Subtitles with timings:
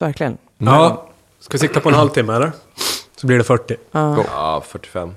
[0.00, 0.38] Verkligen.
[0.58, 1.02] Ja.
[1.40, 2.52] Ska vi sikta på en halvtimme eller?
[3.16, 3.76] Så blir det 40.
[3.92, 5.14] Ja, 45.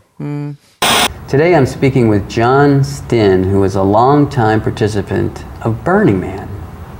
[1.31, 6.47] Today I'm speaking with John Stinn, who is a long-time participant of Burning Man.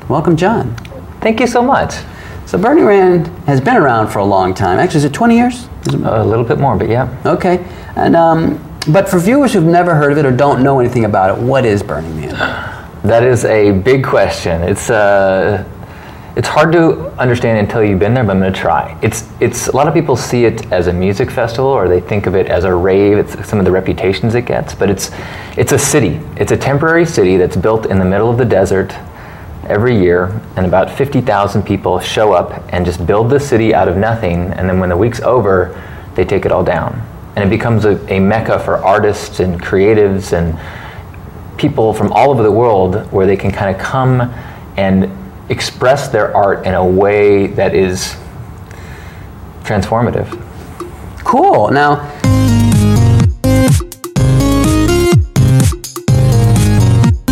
[0.08, 0.76] Welcome, John.
[1.22, 1.94] Thank you so much.
[2.46, 4.80] So Burning Man has been around for a long time.
[4.80, 5.54] Actually, is it 20 years?
[5.88, 7.08] Is it- A little bit more, but yeah.
[7.26, 7.60] Okay.
[7.96, 8.58] And um,
[8.88, 11.66] but for viewers who've never heard of it or don't know anything about it, what
[11.66, 12.36] is Burning Man?
[13.04, 14.62] That is a big question.
[14.64, 15.64] It's uh,
[16.36, 18.98] it's hard to understand until you've been there, but I'm going to try.
[19.04, 22.26] It's it's a lot of people see it as a music festival, or they think
[22.26, 23.20] of it as a rave.
[23.20, 25.12] It's some of the reputations it gets, but it's
[25.58, 26.20] it's a city.
[26.36, 28.96] It's a temporary city that's built in the middle of the desert
[29.68, 33.96] every year, and about 50,000 people show up and just build the city out of
[33.96, 34.52] nothing.
[34.54, 35.80] And then when the week's over,
[36.16, 37.00] they take it all down,
[37.36, 40.60] and it becomes a, a mecca for artists and creatives and
[41.60, 44.22] people from all over the world where they can kind of come
[44.76, 48.18] and express their art in a way that is
[49.64, 50.28] transformative.
[51.24, 51.72] Cool.
[51.72, 51.98] Now,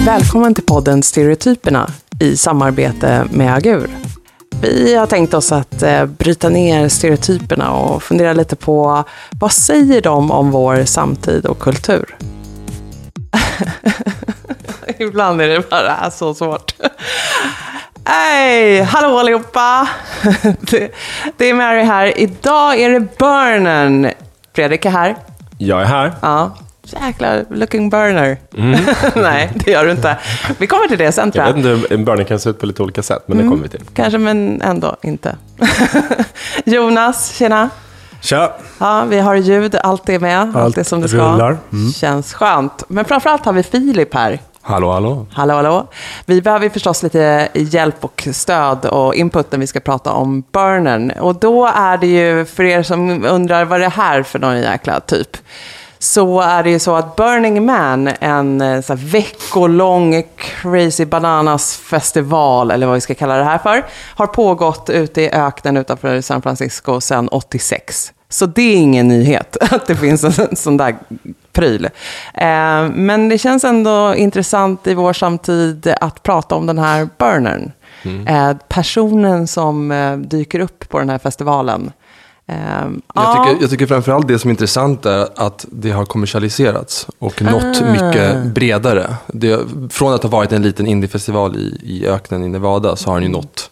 [0.05, 3.89] Välkommen till podden Stereotyperna i samarbete med Agur.
[4.61, 9.03] Vi har tänkt oss att eh, bryta ner stereotyperna och fundera lite på
[9.39, 12.17] vad säger de om vår samtid och kultur?
[14.97, 16.73] Ibland är det bara så svårt.
[18.15, 18.81] Hej!
[18.81, 19.87] Hallå allihopa!
[20.59, 20.91] det,
[21.37, 22.19] det är Mary här.
[22.19, 24.11] Idag är det Burnen.
[24.55, 25.15] Fredrik är här.
[25.57, 26.13] Jag är här.
[26.21, 26.55] Ja.
[26.83, 28.37] Jäkla looking burner.
[29.21, 30.17] Nej, det gör du inte.
[30.57, 31.63] Vi kommer till det sen tror Jag jag.
[31.63, 33.69] vet inte, en burner kan se ut på lite olika sätt, men det kommer vi
[33.69, 33.81] till.
[33.93, 35.35] Kanske, men ändå inte.
[36.65, 37.69] Jonas, tjena.
[38.21, 38.51] Tja!
[38.79, 41.17] Ja, vi har ljud, allt är med, allt, Allt är som det ska.
[41.17, 41.57] rullar.
[41.73, 41.91] Mm.
[41.93, 42.83] Känns skönt.
[42.87, 44.39] Men framförallt har vi Filip här.
[44.63, 45.25] Hallå, hallå.
[45.31, 45.87] Hallå, hallå.
[46.25, 51.11] Vi behöver förstås lite hjälp och stöd och input när vi ska prata om burnern.
[51.11, 54.61] Och då är det ju, för er som undrar vad det är här för någon
[54.61, 55.37] jäkla typ,
[55.99, 61.77] så är det ju så att Burning Man, en eh, så här, veckolång crazy bananas
[61.77, 63.85] festival, eller vad vi ska kalla det här för,
[64.15, 68.13] har pågått ute i öknen utanför San Francisco sedan 86.
[68.29, 70.95] Så det är ingen nyhet att det finns en sån där
[71.53, 71.85] pryl.
[72.33, 77.71] Eh, men det känns ändå intressant i vår samtid att prata om den här burnern.
[78.27, 81.91] Eh, personen som eh, dyker upp på den här festivalen.
[82.45, 83.45] Jag ja.
[83.45, 87.81] tycker, jag tycker framförallt det som är intressant är att det har kommersialiserats och nått
[87.81, 87.91] Ah.
[87.91, 89.15] mycket bredare.
[89.27, 93.15] Det, från att ha varit en liten indiefestival i, i öknen i Nevada så har
[93.15, 93.71] den ju nått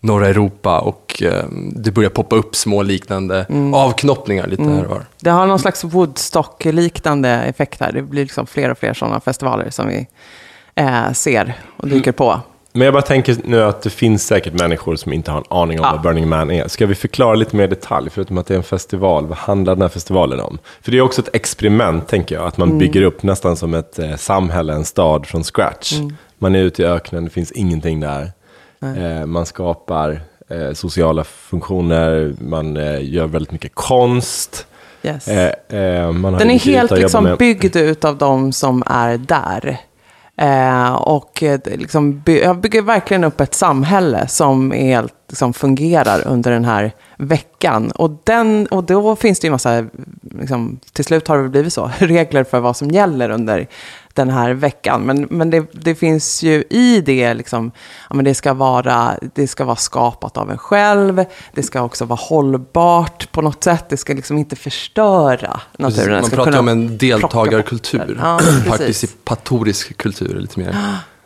[0.00, 5.06] norra Europa och eh, det börjar poppa upp små liknande avknoppningar lite här och var.
[5.20, 7.92] Det har någon slags Woodstock-liknande effekt här.
[7.92, 10.06] Det blir liksom fler och fler sådana festivaler som vi
[10.74, 12.40] eh, ser och dyker på.
[12.72, 15.80] Men jag bara tänker nu att det finns säkert människor som inte har en aning
[15.80, 15.92] om Ja.
[15.92, 16.68] vad Burning Man är.
[16.68, 19.82] Ska vi förklara lite mer detalj, förutom att det är en festival, vad handlar den
[19.82, 20.58] här festivalen om?
[20.82, 23.98] För det är också ett experiment, tänker jag, att man bygger upp nästan som ett
[23.98, 25.92] eh, samhälle, en stad från scratch.
[26.38, 28.32] Man är ute i öknen, det finns ingenting där.
[28.82, 34.66] Eh, man skapar eh, sociala funktioner, man eh, gör väldigt mycket konst.
[35.02, 35.28] Yes.
[35.28, 37.38] Eh, eh, man har Den är helt liksom med.
[37.38, 39.78] byggd utav de som är där.
[40.38, 46.26] Eh, och liksom by- jag bygger verkligen upp ett samhälle som är helt, liksom, fungerar
[46.28, 47.90] under den här veckan.
[47.90, 49.84] Och, den, och då finns det ju massa,
[50.40, 53.66] liksom, till slut har det blivit så, regler för vad som gäller under
[54.16, 55.02] den här veckan.
[55.02, 57.70] Men, men det, det finns ju i det, liksom,
[58.08, 62.04] ja, men det, ska vara, det ska vara skapat av en själv, det ska också
[62.04, 66.12] vara hållbart på något sätt, det ska liksom inte förstöra Precis, naturen.
[66.12, 68.18] Den Man pratar om en deltagarkultur.
[68.22, 68.64] Ja, precis.
[68.64, 70.76] participatorisk kultur, lite mer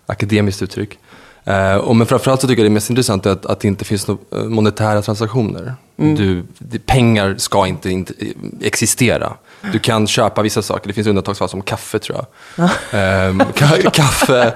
[0.06, 0.98] akademiskt uttryck.
[1.44, 3.84] Eh, och men framförallt så tycker jag det är mest intressant att, att det inte
[3.84, 5.74] finns några eh, monetära transaktioner.
[5.96, 6.16] Mm.
[6.58, 8.14] Du, pengar ska inte, inte
[8.60, 9.32] existera.
[9.72, 12.68] Du kan köpa vissa saker, det finns undantagsfall som kaffe tror jag.
[12.92, 14.52] Ehm, ka- kaffe.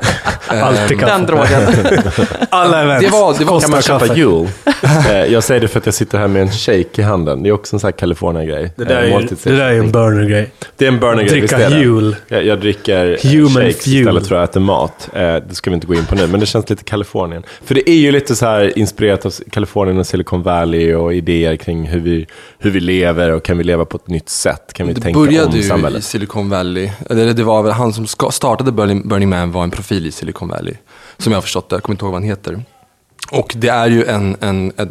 [0.50, 1.12] ehm, Alltid kaffe.
[1.12, 1.62] Den drogen.
[2.50, 3.04] Alla event.
[3.04, 4.20] Det var- det var- kostar Kan man köpa kaffe.
[4.20, 4.48] jul?
[5.08, 7.42] Eh, jag säger det för att jag sitter här med en shake i handen.
[7.42, 8.72] Det är också en sån här California-grej.
[8.76, 9.54] Det där, Eh, är, ju- måltidsersättning.
[9.54, 10.50] det där är ju en burner-grej.
[10.76, 11.78] Det är en burner-grej, visst Dricka är det?
[11.78, 12.16] jul.
[12.28, 13.98] Jag, jag dricker eh, Human shakes fuel.
[14.00, 15.08] istället för att äta mat.
[15.14, 17.42] Eh, det ska vi inte gå in på nu, men det känns lite Kalifornien.
[17.64, 21.56] För det är ju lite så här inspirerat av Kalifornien och Silicon Valley och idéer
[21.56, 22.26] kring hur vi,
[22.58, 24.72] hur vi lever och kan vi leva på ett nytt sätt?
[24.72, 26.02] Kan vi Det tänka började om ju i?
[26.02, 26.90] Silicon Valley.
[27.10, 30.48] Eller det var väl han som startade Burning, Burning Man var en profil i Silicon
[30.48, 30.74] Valley.
[31.18, 32.64] Som jag har förstått det, jag kommer inte ihåg vad han heter.
[33.30, 34.88] Och det är ju en, en, ett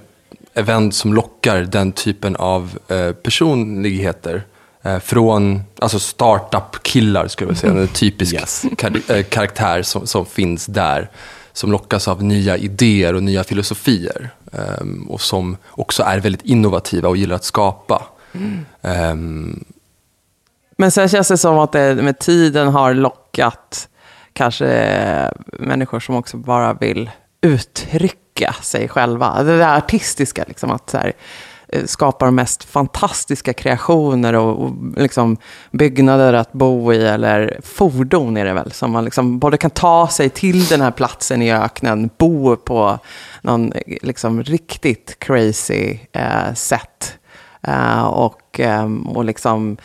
[0.54, 4.44] event som lockar den typen av eh, personligheter.
[4.84, 8.66] Eh, från, alltså startup-killar skulle jag säga, en typisk Yes.
[8.78, 11.10] kar- eh, karaktär som, som finns där.
[11.54, 14.30] Som lockas av nya idéer och nya filosofier.
[14.52, 18.04] ehm, och som också är väldigt innovativa och gillar att skapa.
[18.82, 19.64] Ehm,
[20.78, 23.90] men sen känns det som att det med tiden har lockat
[24.34, 27.10] kanske människor som också bara vill
[27.42, 29.44] uttrycka sig själva.
[29.44, 31.14] Det där artistiska, liksom, att så här,
[31.68, 35.38] eh, skapa de mest fantastiska kreationer och, och liksom
[35.72, 40.08] byggnader att bo i, eller fordon är det väl, som man liksom både kan ta
[40.08, 43.00] sig till den här platsen i öknen, bo på
[43.42, 47.18] någon eh, liksom riktigt crazy eh, sätt.
[47.68, 49.78] Eh, och, eh, och liksom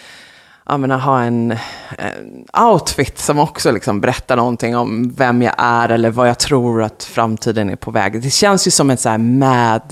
[0.68, 1.50] jag menar, ha en,
[1.98, 6.82] en outfit som också liksom berättar någonting om vem jag är eller vad jag tror
[6.82, 8.22] att framtiden är på väg.
[8.22, 9.82] Det känns ju som ett så här Mad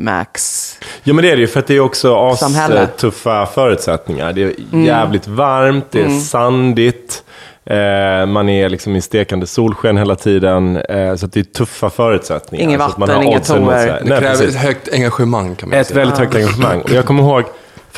[0.00, 0.72] Max.
[1.02, 2.78] Ja men det är det ju, för att det är också Samhälle.
[2.78, 2.90] Mm.
[2.96, 4.32] tuffa förutsättningar.
[4.32, 4.54] Det är
[4.84, 7.24] jävligt varmt, det är sandigt.
[7.64, 10.76] Eh, man är liksom i stekande solsken hela tiden.
[10.76, 12.64] Eh, så att det är tuffa förutsättningar.
[12.64, 14.00] Inget vatten, har inga toer.
[14.04, 15.98] det kräver ett högt engagemang kan man Ett säga.
[15.98, 16.80] väldigt högt engagemang.
[16.80, 17.44] Och jag kommer ihåg,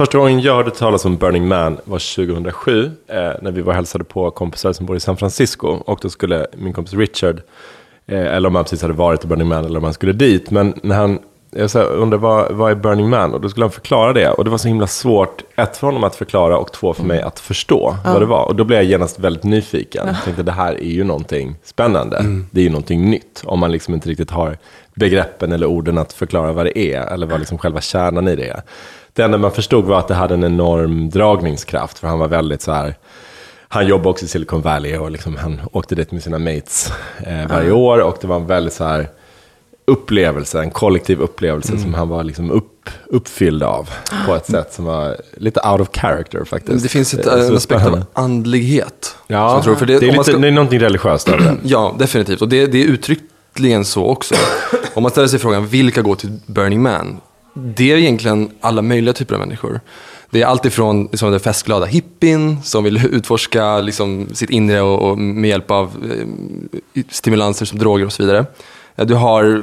[0.00, 2.90] första gången jag hörde talas om Burning Man var 2007.
[3.06, 5.68] Eh, när vi var och hälsade på kompisar som bor i San Francisco.
[5.68, 7.42] Och då skulle min kompis Richard,
[8.06, 10.50] eh, eller om han precis hade varit i Burning Man eller om han skulle dit.
[10.50, 11.18] Men när han,
[11.50, 13.34] jag så undrade vad, vad är Burning Man?
[13.34, 14.30] Och då skulle han förklara det.
[14.30, 17.22] Och det var så himla svårt, ett för honom att förklara och två för mig
[17.22, 18.44] att förstå vad det var.
[18.44, 20.06] Och då blev jag genast väldigt nyfiken.
[20.06, 22.24] Jag tänkte det här är ju någonting spännande.
[22.50, 23.42] Det är ju någonting nytt.
[23.44, 24.58] Om man liksom inte riktigt har
[24.94, 27.06] begreppen eller orden att förklara vad det är.
[27.06, 28.62] Eller vad liksom själva kärnan i det är.
[29.12, 31.98] Det enda man förstod var att det hade en enorm dragningskraft.
[31.98, 32.94] För han var väldigt så här
[33.72, 36.92] han jobbade också i Silicon Valley och liksom han åkte dit med sina mates
[37.26, 37.98] eh, varje år.
[37.98, 39.08] Och det var en väldigt så här
[39.86, 43.90] upplevelse, en kollektiv upplevelse som han var liksom upp, uppfylld av.
[44.26, 46.82] På ett sätt som var lite out of character faktiskt.
[46.82, 49.16] Det finns ett, Eh, en aspekt av andlighet.
[49.26, 51.44] Ja, jag tror, för det, är om man lite, ska- det är någonting religiöst över
[51.44, 51.56] det.
[51.62, 52.42] Ja, definitivt.
[52.42, 54.34] Och det, det är uttryckligen så också.
[54.94, 57.20] Om man ställer sig frågan, vilka går till Burning Man?
[57.76, 59.80] Det är egentligen alla möjliga typer av människor.
[60.30, 65.18] Det är alltifrån liksom, den festglada hippien som vill utforska liksom, sitt inre och, och
[65.18, 65.90] med hjälp av
[66.94, 68.46] eh, stimulanser som droger och så vidare.
[68.96, 69.62] Eh, du har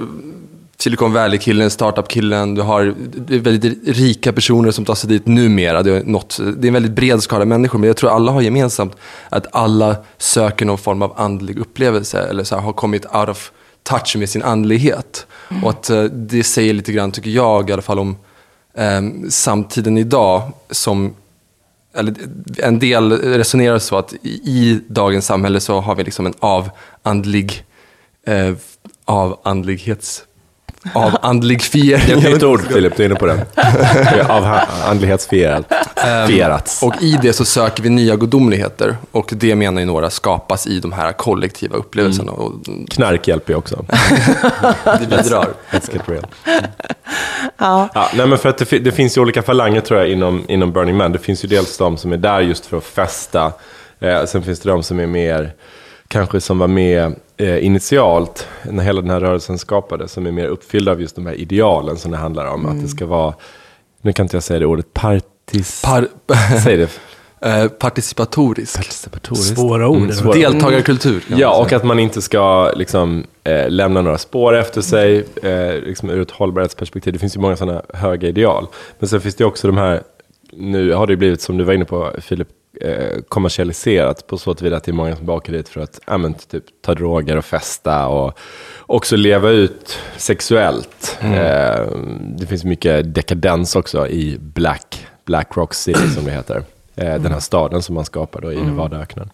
[0.80, 2.94] Silicon Valley-killen, startup-killen, du har
[3.40, 5.84] väldigt rika personer som tar sig dit numera.
[5.84, 8.42] Det är, något, det är en väldigt bred skala människor, men jag tror alla har
[8.42, 8.96] gemensamt
[9.30, 13.52] att alla söker någon form av andlig upplevelse eller så här, har kommit out of
[13.88, 15.28] touch med sin andlighet.
[15.64, 18.18] Och att eh, det säger lite grann, tycker jag i alla fall, om
[18.74, 21.16] eh, samtiden idag som
[21.94, 22.16] eller
[22.58, 27.66] en del resonerar så att i, i dagens samhälle så har vi liksom en avandlig,
[28.26, 28.54] eh,
[29.06, 30.24] avandlighets,
[30.94, 32.18] avandligfiering.
[32.18, 33.46] Ett nytt ord Filip, du är inne på det.
[34.30, 35.68] Av andlighetsfierats.
[36.28, 36.84] Fierats.
[36.84, 38.98] Och i det så söker vi nya gudomligheter.
[39.12, 42.32] Och det menar ju några skapas i de här kollektiva upplevelserna.
[42.32, 42.54] Och
[42.90, 43.86] Knark hjälper ju också.
[44.84, 45.48] det bidrar.
[45.72, 46.26] Let's get real.
[47.58, 47.90] Ja.
[48.16, 50.96] nej, men för att det, det finns ju olika falanger tror jag inom, inom Burning
[50.98, 51.12] Man.
[51.12, 53.52] Det finns ju dels de som är där just för att festa.
[54.00, 55.54] Eh, sen finns det de som är mer,
[56.08, 60.12] kanske som var med eh, initialt när hela den här rörelsen skapades.
[60.12, 62.66] Som är mer uppfyllda av just de här idealen som det handlar om.
[62.66, 63.34] Att det ska vara,
[64.02, 65.82] nu kan inte jag säga det ordet, partis...
[65.82, 66.08] Par,
[66.64, 66.90] Säg det.
[67.42, 68.76] eh, participatorisk.
[68.76, 69.56] Participatoriskt.
[69.56, 69.98] Svåra ord.
[69.98, 70.34] Mm, svåra.
[70.34, 71.24] Deltagarkultur.
[71.28, 76.10] Ja, och att man inte ska liksom, eh, lämna några spår efter sig eh, liksom
[76.10, 77.14] ur ett hållbarhetsperspektiv.
[77.14, 78.68] Det finns ju många sådana höga ideal.
[79.00, 80.04] Men sen finns det också de här,
[80.52, 82.48] nu har det blivit som du var inne på Filip,
[82.82, 86.34] eh, kommersialiserat på så tillvida att det är många som åker dit för att men,
[86.34, 88.40] typ, ta droger och festa och
[88.80, 91.18] också leva ut sexuellt.
[91.22, 91.86] Eh,
[92.38, 96.64] det finns mycket dekadens också i Black, Black Rock City som det heter.
[96.96, 99.30] Eh, Den här staden som man skapar då i Nevadaöknen.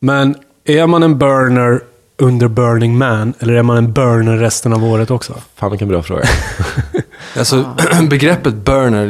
[0.00, 1.80] Men är man en burner
[2.18, 5.34] under Burning Man eller är man en burner resten av året också?
[5.54, 6.24] Fan vilken bra fråga.
[7.38, 7.74] Alltså,
[8.10, 9.06] begreppet burner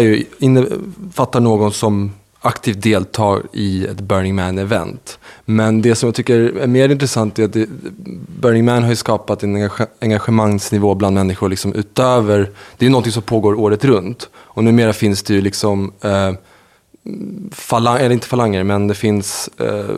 [0.00, 2.12] ju, innefattar någon som
[2.46, 5.18] aktivt deltar i ett Burning Man-event.
[5.44, 7.68] Men det som jag tycker är mer intressant är att det,
[8.40, 13.22] Burning Man har ju skapat en engagemangsnivå bland människor liksom utöver, det är någonting som
[13.22, 14.28] pågår året runt.
[14.34, 16.32] Och numera finns det ju liksom, eh,
[17.52, 19.96] falang, eller inte falanger, men det finns eh,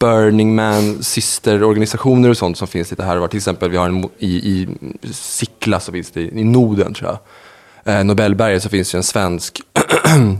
[0.00, 3.28] Burning Man systerorganisationer och sånt som finns lite här och var.
[3.28, 4.68] Till exempel vi har en i, i
[5.12, 7.18] Sickla så finns det, i Norden tror jag.
[7.94, 9.60] Eh, Nobelberget så finns det en svensk
[10.04, 10.34] eh,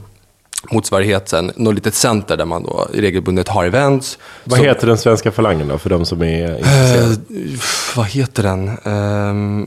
[0.71, 4.19] motsvarighet sen, något litet center där man då regelbundet har events.
[4.45, 7.12] Vad som- heter den svenska falangen då, för de som är intresserade?
[7.12, 7.17] Eh,
[7.97, 8.69] vad heter den?
[8.85, 9.67] Ehm,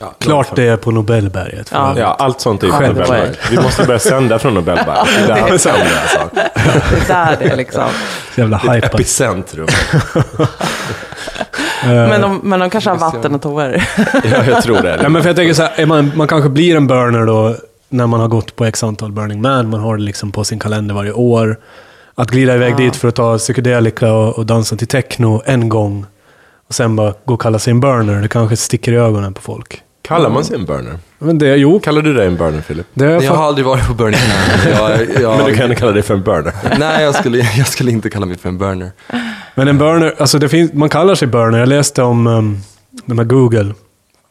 [0.00, 1.70] ja, Klart det är på Nobelberget.
[1.72, 1.94] Ja.
[1.98, 3.18] Ja, allt sånt är ju från By the way.
[3.20, 3.36] Nobelberg.
[3.50, 5.08] Vi måste börja sända från Nobelberg.
[5.16, 6.30] Det är där han sänder alltså.
[6.90, 7.84] Det är där det är liksom.
[8.34, 8.94] Så jävla Det är hypat.
[8.94, 9.66] epicentrum.
[11.84, 13.82] Men de, men de kanske har vatten och toor.
[14.24, 14.98] Ja, jag tror det.
[15.02, 17.56] Ja, men för jag tänker så här, är man, man kanske blir en burner då
[17.90, 19.70] när man har gått på x antal Burning Man.
[19.70, 21.58] Man har det liksom på sin kalender varje år.
[22.14, 26.06] Att glida iväg dit för att ta psykedelika och, och dansa till techno en gång
[26.68, 28.22] och sen bara gå och kalla sig en burner.
[28.22, 29.82] Det kanske sticker i ögonen på folk.
[30.02, 30.98] Kallar man sig en burner?
[31.18, 32.86] Men det, jo, Kallar du dig en burner, Philip?
[32.94, 34.72] det är Jag har aldrig varit på Burning Man.
[34.90, 36.52] Jag, jag, Men du kan kalla dig för en burner.
[36.78, 38.90] Nej, jag skulle, jag skulle inte kalla mig för en burner.
[39.54, 41.58] Men en burner, alltså det finns, man kallar sig burner.
[41.58, 42.58] Jag läste om um,
[43.04, 43.74] de här Google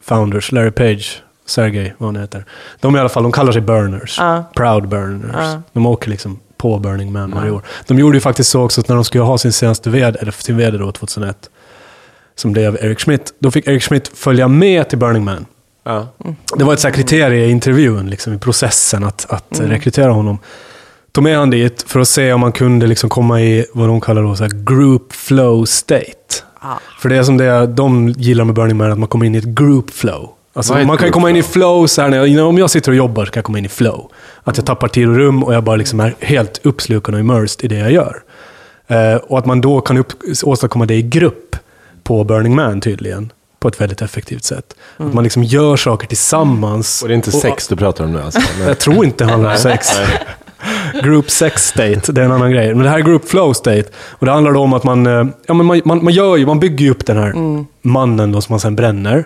[0.04, 2.44] founders, Larry Page, Sergey, vad han heter.
[2.80, 4.18] De i alla fall, de kallar sig burners.
[4.18, 4.44] Ja.
[4.54, 5.34] Proud burners.
[5.34, 5.62] Ja.
[5.72, 7.62] De åker liksom på Burning Man varje år.
[7.86, 10.32] De gjorde ju faktiskt så också att när de skulle ha sin senaste VD, eller
[10.32, 11.50] sin VD då 2001,
[12.34, 15.46] som blev Eric Schmidt, då fick Eric Schmidt följa med till Burning Man.
[15.84, 16.08] Ja.
[16.56, 20.38] Det var ett kriterie i intervjun, liksom, i processen att, att rekrytera honom.
[21.12, 24.00] Tog med han dit för att se om man kunde liksom komma i vad de
[24.00, 26.44] kallar då, så här group flow state.
[26.62, 26.78] Ja.
[27.00, 29.38] För det är som det de gillar med Burning Man, att man kommer in i
[29.38, 30.30] ett group flow.
[30.60, 31.86] Alltså, man kan ju komma in i flow?
[31.86, 33.68] så här, när jag, om jag sitter och jobbar så kan jag komma in i
[33.68, 34.10] flow.
[34.44, 37.64] Att jag tappar tid och rum och jag bara liksom är helt uppslukad och immersed
[37.64, 38.22] i det jag gör.
[38.86, 40.12] Eh, och att man då kan upp,
[40.44, 41.56] åstadkomma det i grupp
[42.02, 43.32] på Burning Man tydligen.
[43.58, 44.74] På ett väldigt effektivt sätt.
[44.96, 47.02] Att man liksom gör saker tillsammans.
[47.02, 48.40] Och det är inte sex du pratar om nu alltså?
[48.58, 48.68] Men...
[48.68, 49.88] Jag tror inte det handlar om sex.
[51.02, 52.74] Group sex state, det är en annan grej.
[52.74, 53.84] Men det här är group flow state.
[54.08, 56.46] Och det handlar då om att man, eh, ja, men man, man, man, gör ju,
[56.46, 57.32] man bygger ju upp den här
[57.82, 59.24] mannen då som man sen bränner.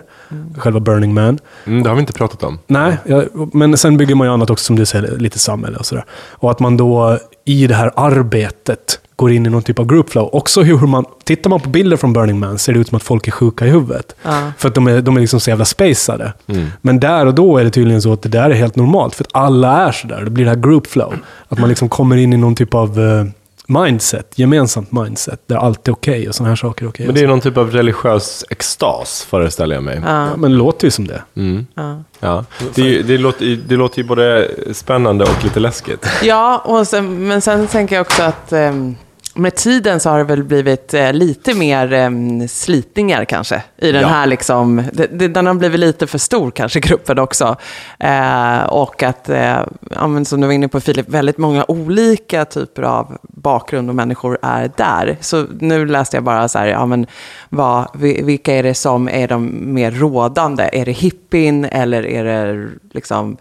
[0.57, 1.39] Själva Burning Man.
[1.65, 2.59] Mm, det har vi inte pratat om.
[2.67, 5.85] Nej, jag, men sen bygger man ju annat också som du säger, lite samhälle och
[5.85, 6.05] sådär.
[6.31, 10.09] Och att man då i det här arbetet går in i någon typ av group
[10.09, 10.29] flow.
[10.33, 13.03] Också hur man, tittar man på bilder från Burning Man ser det ut som att
[13.03, 14.15] folk är sjuka i huvudet.
[14.23, 14.51] Ja.
[14.57, 16.33] För att de är, de är liksom så jävla spacade.
[16.47, 16.67] Mm.
[16.81, 19.15] Men där och då är det tydligen så att det där är helt normalt.
[19.15, 20.21] För att alla är sådär.
[20.23, 21.13] Det blir det här group flow.
[21.49, 23.25] Att man liksom kommer in i någon typ av eh,
[23.67, 25.39] mindset, gemensamt mindset.
[25.47, 27.05] Där allt är okej och sådana här saker är okej.
[27.05, 30.01] Men det är någon typ av religiös extas, föreställer jag mig.
[30.05, 31.21] ja, men det låter ju som det.
[31.35, 31.67] Mm.
[31.75, 32.03] Ja.
[32.19, 32.45] Ja.
[32.75, 36.05] Det, ju- det, låter, det låter ju både spännande och lite läskigt.
[36.23, 38.95] Ja, och sen, men sen tänker jag också att ehm,
[39.37, 43.63] med tiden så har det väl blivit eh, lite mer em, slitningar kanske.
[43.77, 44.07] I den Ja.
[44.07, 47.55] här liksom, det, den har blivit lite för stor kanske, gruppen också.
[47.99, 49.59] Eh, och att, eh,
[49.91, 54.37] ja, som du var inne på Filip, väldigt många olika typer av bakgrund och människor
[54.41, 55.17] är där.
[55.21, 57.07] Så nu läste jag bara så här, ja men
[57.49, 60.69] vad, vi- vilka är det som är de mer rådande?
[60.73, 63.37] Är det hippien eller är det liksom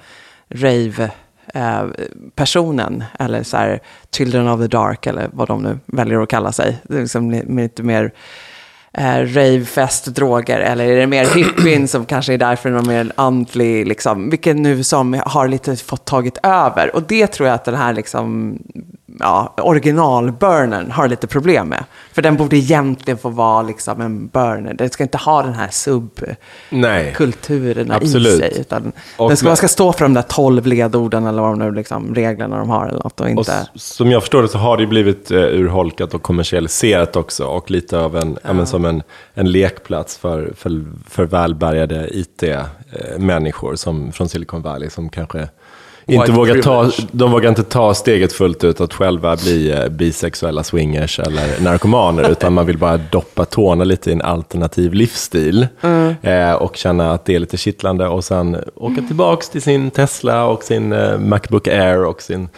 [0.54, 1.10] rave?
[1.54, 1.84] Eh,
[2.34, 3.80] personen, eller så här,
[4.16, 6.78] Children of the Dark, eller vad de nu väljer att kalla sig.
[6.82, 8.12] Det är liksom lite mer
[8.92, 13.86] eh, ravefest, droger, eller är det mer hippien som kanske är därför någon mer antlig,
[13.86, 16.96] liksom, vilken nu som har lite fått tagit över.
[16.96, 18.58] Och det tror jag att den här liksom,
[19.20, 21.84] ja, originalburnern har lite problem med.
[22.12, 24.74] För den borde egentligen få vara liksom en burner.
[24.74, 25.70] Den ska inte ha den här
[26.70, 27.04] Nej.
[27.16, 28.52] subkulturerna i sig.
[28.60, 31.58] Utan Och den ska, man ska stå för de där tolv ledorden eller vad de
[31.58, 33.20] nu liksom, reglerna de har eller något.
[33.20, 33.52] Och Och inte...
[33.74, 37.44] s- som jag förstår det så har det blivit eh, urholkat och kommersialiserat också.
[37.46, 38.52] Och lite av en, ja.
[38.52, 39.02] men som en,
[39.34, 45.48] en lekplats för, för, för välbärgade IT-människor som, från Silicon Valley som kanske
[46.06, 50.62] inte vågar ta, de vågar inte ta steget fullt ut att själva bli eh, bisexuella
[50.62, 55.66] swingers eller narkomaner, utan man vill bara doppa tårna lite i en alternativ livsstil
[56.22, 60.44] eh, och känna att det är lite kittlande och sen åka tillbaks till sin Tesla
[60.44, 62.48] och sin eh, Macbook Air och sin,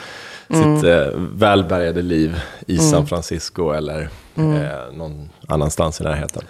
[0.48, 6.42] sitt eh, välbärgade liv i San Francisco eller eh, någon annanstans i närheten.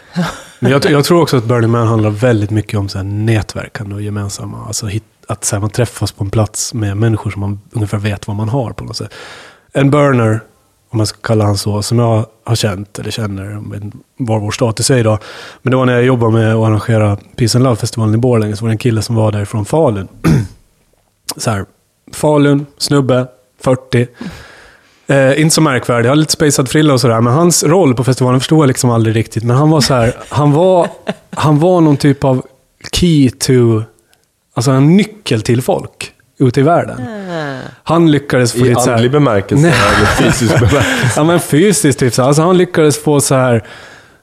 [0.58, 3.94] Men jag, jag tror också att Burning Man handlar väldigt mycket om så här nätverkande
[3.94, 4.66] och gemensamma.
[4.66, 7.98] Alltså hit, att så här, man träffas på en plats med människor som man ungefär
[7.98, 9.12] vet vad man har på något sätt.
[9.72, 10.40] En burner,
[10.90, 13.62] om man ska kalla han så, som jag har känt eller känner,
[14.16, 15.18] var vår status är idag.
[15.62, 18.64] Men det var när jag jobbade med att arrangera Peace and Love-festivalen i Borlänge, så
[18.64, 20.08] var det en kille som var där från Falun.
[21.36, 21.64] så här,
[22.12, 23.26] Falun, snubbe,
[23.60, 24.06] 40.
[25.06, 27.20] Eh, inte så märkvärdig, har lite spacad frilla och sådär.
[27.20, 29.44] Men hans roll på festivalen förstod jag liksom aldrig riktigt.
[29.44, 30.88] Men han var så här, han var,
[31.30, 32.42] han var någon typ av
[32.92, 33.82] key to,
[34.56, 37.00] alltså en nyckel till folk ute i världen.
[37.82, 39.74] Han lyckades få I lite så här, andlig bemärkelse Nej.
[39.96, 41.12] eller fysisk bemärkelse?
[41.16, 42.22] Ja men fysiskt typ så.
[42.22, 42.28] här.
[42.28, 43.64] Alltså han lyckades få så här.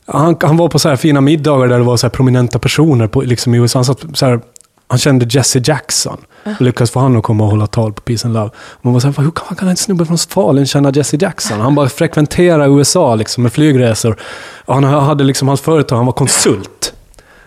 [0.05, 3.07] Han, han var på så här fina middagar där det var så här prominenta personer
[3.07, 3.79] på, liksom i USA.
[3.79, 4.39] Han, satt så här,
[4.87, 6.17] han kände Jesse Jackson.
[6.43, 8.49] Och lyckades få han att komma och hålla tal på Peace and Love.
[8.81, 11.59] Man var så här, hur kan, kan en snubbe från Falun känna Jesse Jackson?
[11.59, 14.17] Han bara frekventerade USA liksom, med flygresor.
[14.65, 16.93] Och han hade liksom hans företag, han var konsult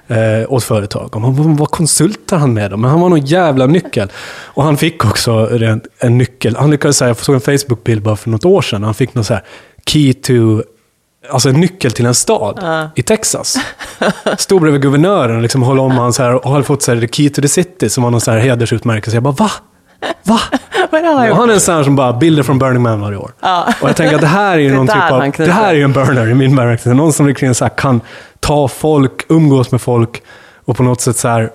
[0.09, 1.15] eh, åt företag.
[1.17, 2.81] Och man, vad, konsultar han med dem?
[2.81, 4.13] Men han var någon jävla nyckel.
[4.45, 5.33] Och han fick också
[5.65, 6.57] en, en nyckel.
[6.57, 8.83] Han lyckades säga, jag såg en Facebook-bild bara för något år sedan.
[8.83, 9.43] Han fick någon så här
[9.87, 10.63] key to
[11.31, 12.61] alltså en nyckel till en stad
[12.95, 13.57] i Texas.
[14.39, 17.01] Stod bredvid guvernören och liksom höll om han så här och hade fått så här,
[17.01, 19.17] the key to the city som var någon så här hedersutmärkelse.
[19.17, 19.51] Jag bara, va?
[20.23, 20.41] Va?
[21.31, 23.31] Och han är en sån här som bara bilder från Burning Man varje år.
[23.81, 25.83] Och jag tänker att det här är ju någon typ av, det här är ju
[25.83, 26.95] en burner i min bemärkelse.
[26.95, 28.01] Någon som verkligen så här kan
[28.47, 30.23] ta folk, umgås med folk
[30.65, 31.51] och på något sätt så här,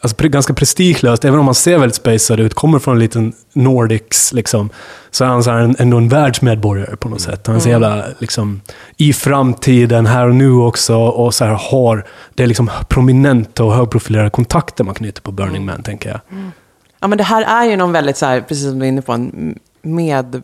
[0.00, 3.32] alltså pre- ganska prestigelöst, även om han ser väldigt spacad ut, kommer från en liten
[3.52, 4.70] Nordics, liksom,
[5.10, 7.46] så är han så här en, ändå en världsmedborgare på något sätt.
[7.46, 8.60] Han är så jävla liksom,
[8.96, 14.30] i framtiden, här och nu också, och så här har det liksom prominenta och högprofilerade
[14.30, 16.20] kontakter man knyter på Burning Man, tänker jag.
[17.00, 19.02] Ja, men det här är ju någon väldigt, så här, precis som du är inne
[19.02, 20.42] på, en med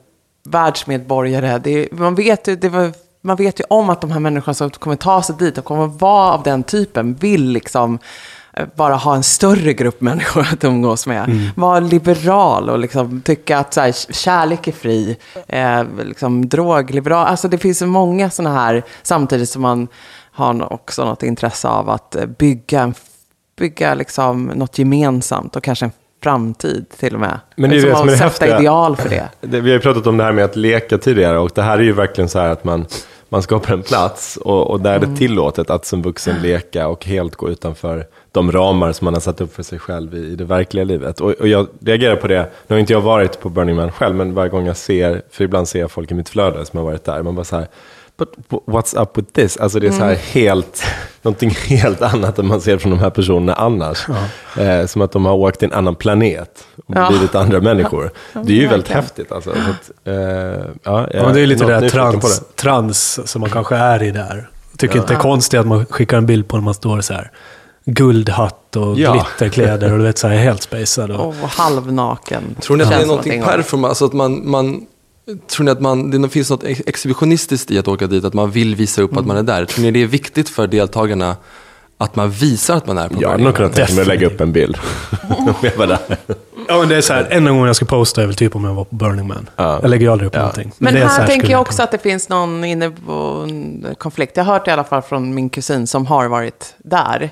[0.49, 1.59] världsmedborgare.
[1.59, 4.71] Det man, vet ju, det var, man vet ju om att de här människorna som
[4.71, 7.99] kommer ta sig dit och kommer vara av den typen vill liksom
[8.53, 11.51] eh, bara ha en större grupp människor att umgås med.
[11.57, 15.17] Vara liberal och liksom tycka att så här, kärlek är fri.
[15.49, 17.27] Eh, liksom drogliberal.
[17.27, 19.89] Alltså det finns många sådana här, samtidigt som man
[20.33, 22.93] har också något intresse av att eh, bygga,
[23.59, 27.41] bygga liksom något gemensamt och kanske en framtid till och med.
[27.57, 28.59] Men det är liksom det som är det att sätta häftiga.
[28.61, 29.29] ideal för det.
[29.41, 31.79] Det, vi har ju pratat om det här med att leka tidigare och det här
[31.79, 32.87] är ju verkligen så här att man,
[33.29, 37.05] man skapar en plats och, och där är det tillåtet att som vuxen leka och
[37.05, 40.37] helt gå utanför de ramar som man har satt upp för sig själv i, i
[40.37, 41.21] det verkliga livet.
[41.21, 44.17] Och, och jag reagerar på det, nu har inte jag varit på Burning Man själv,
[44.17, 46.85] men varje gång jag ser, för ibland ser jag folk i mitt flöde som har
[46.85, 47.67] varit där, man bara så här,
[48.19, 48.29] But
[48.67, 49.57] what's up with this?
[49.57, 50.83] Alltså det är så här helt,
[51.23, 54.07] någonting helt annat än man ser från de här personerna annars.
[54.59, 57.09] Eh, som att de har åkt till en annan planet och Ja.
[57.11, 58.11] blivit andra människor.
[58.33, 59.03] Det är ju väldigt verkligen.
[59.03, 59.51] häftigt alltså.
[59.53, 60.15] Så att, eh,
[60.83, 62.57] ja, Ja, men det är lite det där trans, det.
[62.57, 64.49] trans som man kanske är i där.
[64.71, 67.01] Jag tycker inte det är konstigt att man skickar en bild på när man står
[67.01, 67.31] så här
[67.85, 69.13] guldhatt och Ja.
[69.13, 71.11] glitterkläder och du vet så här helt spacad.
[71.11, 72.57] Och, Och halvnaken.
[72.61, 73.57] Tror ni att det är någonting någonting av.
[73.57, 74.87] perform, alltså att man, man
[75.51, 78.51] Tror ni att man, det finns något ex- exhibitionistiskt i att åka dit, att man
[78.51, 79.65] vill visa upp att man är där?
[79.65, 81.37] Tror ni det är viktigt för deltagarna
[82.01, 84.27] att man visar att man är på Jag hade nog kunnat tänka mig att lägga
[84.27, 84.79] upp en bild.
[85.29, 85.99] Om jag var där.
[86.69, 88.65] ja, men det är så här, enda gången jag ska posta är väl typ om
[88.65, 89.49] jag var på Burning Man.
[89.57, 89.79] Ja.
[89.83, 90.73] Jag lägger aldrig upp någonting.
[90.79, 93.47] Men det är så här tänker jag också kunna- att det finns någon inne på
[93.99, 94.37] konflikt.
[94.37, 97.31] Jag har hört i alla fall från min kusin som har varit där.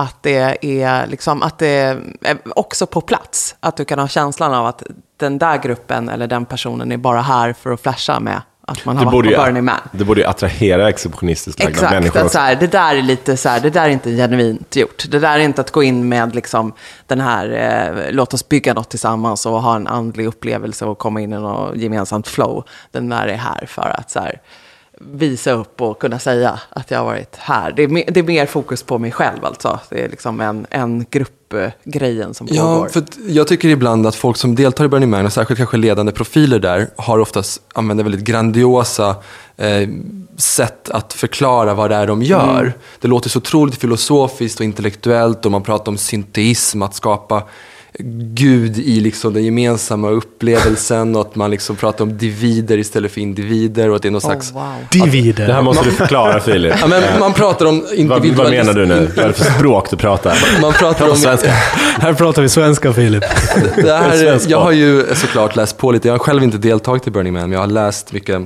[0.00, 2.02] Att det är liksom, att det är
[2.54, 3.56] också på plats.
[3.60, 4.82] Att du kan ha känslan av att
[5.16, 8.96] den där gruppen eller den personen är bara här för att flasha med att man
[8.96, 9.74] har Det varit på Burning Man.
[9.92, 12.28] det borde ju attrahera exhibitionistiskt lagda Exakt, människor.
[12.28, 15.04] så här, det där är lite så här, det där är inte genuint gjort.
[15.10, 16.72] Det där är inte att gå in med liksom
[17.06, 21.20] den här, eh, låt oss bygga något tillsammans och ha en andlig upplevelse och komma
[21.20, 22.64] in i något gemensamt flow.
[22.90, 24.40] Den där är här för att så här,
[25.00, 27.72] visa upp och kunna säga att jag har varit här.
[27.72, 29.80] Det är, mer, det är mer fokus på mig själv alltså.
[29.90, 32.88] Det är liksom en, en gruppgrejen som Ja, pågår.
[32.88, 36.12] för jag tycker ibland att folk som deltar i Burning Man, och särskilt kanske ledande
[36.12, 39.16] profiler där, har oftast använder väldigt grandiosa
[39.56, 39.88] eh,
[40.36, 42.60] sätt att förklara vad det är de gör.
[42.60, 42.72] Mm.
[43.00, 47.42] Det låter så otroligt filosofiskt och intellektuellt och man pratar om synteism, att skapa
[48.34, 53.20] Gud i liksom den gemensamma upplevelsen och att man liksom pratar om divider istället för
[53.20, 54.52] individer och att det är någon slags...
[54.52, 54.74] oh, wow.
[54.90, 55.46] Divider.
[55.46, 56.74] Det här måste du förklara Filip.
[56.80, 58.36] Ja, men man pratar om vad, individualism.
[58.36, 59.06] vad menar du nu?
[59.16, 60.60] Vad är det för språk du pratar?
[60.62, 61.16] Man pratar om...
[61.16, 61.50] svenska.
[61.98, 63.24] Här pratar vi svenska Filip.
[63.76, 66.08] Det här, jag har ju såklart läst på lite.
[66.08, 68.42] Jag har själv inte deltagit i Burning Man, men jag har läst mycket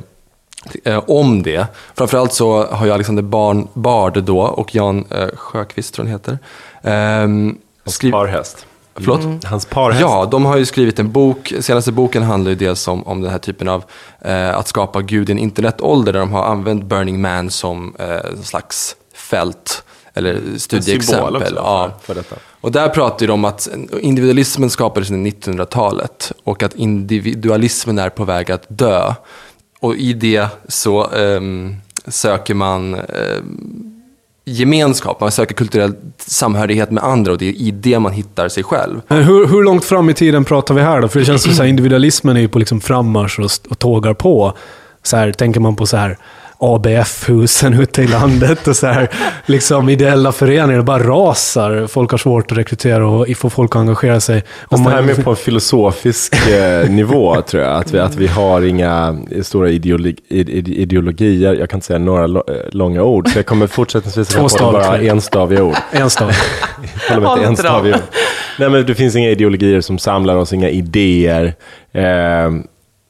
[0.85, 1.66] eh, om det.
[1.94, 6.20] Framförallt så har ju Alexander Barn, Bard då och Jan eh, Sjöqvist, tror jag han
[6.20, 6.38] heter.
[6.83, 8.12] ehm, Hans skriv-
[8.94, 9.44] Förlåt?
[9.44, 10.00] Hans parhäst.
[10.00, 11.52] Ja, de har ju skrivit en bok.
[11.61, 13.85] Senaste boken handlar ju dels om, om den här typen av
[14.20, 18.11] eh, att skapa Gud i en internetålder där de har använt Burning Man som eh,
[18.11, 21.24] en slags fält eller En studieexempel.
[21.24, 21.90] symbol också ja.
[22.00, 22.37] för, för detta.
[22.61, 23.68] Och där pratar de om att
[24.00, 29.14] individualismen skapades under 1900-talet och att individualismen är på väg att dö.
[29.81, 31.76] Och i det så ehm,
[32.07, 33.91] söker man ehm,
[34.44, 38.62] gemenskap, man söker kulturell samhörighet med andra och det är i det man hittar sig
[38.62, 39.00] själv.
[39.09, 41.09] Men hur, hur långt fram i tiden pratar vi här då?
[41.09, 44.57] För det känns som att individualismen är ju på liksom frammarsch och, och tågar på.
[45.02, 46.18] Så här, tänker man på så här
[46.62, 49.09] ABF-husen ute i landet och så här,
[49.46, 51.87] liksom ideella föreningar det bara rasar.
[51.87, 54.42] Folk har svårt att rekrytera och få folk att engagera sig.
[54.70, 57.77] Fast det här är mer på en filosofisk eh, nivå tror jag.
[57.77, 61.55] Att vi, att vi har inga stora ideologi, ide- ideologier.
[61.55, 63.29] Jag kan inte säga några eh, långa ord.
[63.29, 65.77] Så jag kommer fortsättningsvis Två att bara enstaviga ord.
[67.09, 68.03] Håller enstaviga ord.
[68.59, 71.55] Nej men det finns inga ideologier som samlar oss, inga idéer.
[71.92, 72.51] Eh,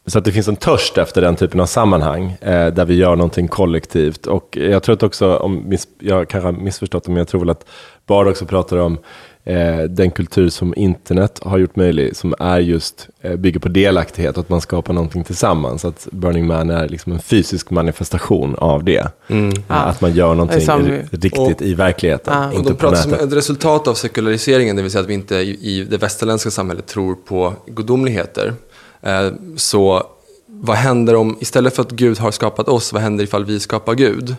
[0.07, 3.17] så att det finns en törst efter den typen av sammanhang eh, där vi gör
[3.17, 4.27] någonting kollektivt.
[4.27, 7.41] Och jag tror att också, om miss, jag kanske har missförstått det, men jag tror
[7.41, 7.67] väl att
[8.07, 8.99] Bard också pratar om
[9.45, 14.37] eh, den kultur som internet har gjort möjlig, som är just, eh, bygger på delaktighet
[14.37, 15.85] och att man skapar någonting tillsammans.
[15.85, 19.09] Att Burning Man är liksom en fysisk manifestation av det.
[19.29, 19.49] Mm.
[19.49, 22.49] Eh, Att man gör någonting riktigt Och- i verkligheten.
[22.49, 25.15] Och inte de på pratar som ett resultat av sekulariseringen, det vill säga att vi
[25.15, 28.55] inte i, i det västerländska samhället tror på gudomligheter.
[29.03, 30.07] Eh, så
[30.47, 33.95] vad händer om, istället för att Gud har skapat oss, vad händer ifall vi skapar
[33.95, 34.37] Gud?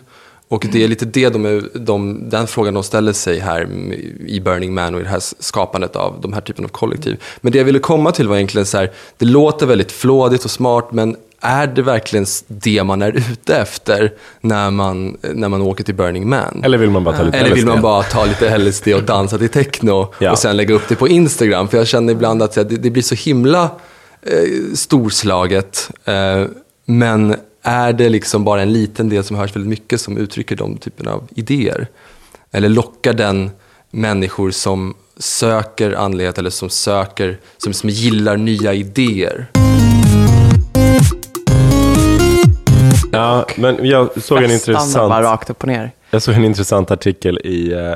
[0.48, 3.68] Och det är lite det de, de, den frågan de ställer sig här
[4.26, 7.22] i Burning Man och i det här skapandet av de här typen av kollektiv.
[7.40, 10.50] Men det jag ville komma till var egentligen så här, det låter väldigt flådigt och
[10.50, 15.84] smart, men är det verkligen det man är ute efter när man, när man åker
[15.84, 16.60] till Burning Man?
[16.64, 19.38] Eller vill man bara ta lite Eller vill man bara ta lite LSD och dansa
[19.38, 20.32] till techno Ja.
[20.32, 21.68] och sen lägga upp det på Instagram?
[21.68, 23.70] För jag känner ibland att det, det blir så himla
[24.26, 25.90] eh, storslaget.
[26.04, 26.44] Eh,
[26.84, 30.76] men är det liksom bara en liten del som hörs väldigt mycket som uttrycker de
[30.76, 31.86] typerna av idéer?
[32.52, 33.50] Eller lockar den
[33.90, 39.46] människor som söker andlighet eller som söker, som, som gillar nya idéer?
[43.12, 44.94] Ja, men jag såg en intressant...
[44.94, 45.92] bara rakt upp och ner.
[46.14, 47.94] Jag såg en intressant artikel i eh,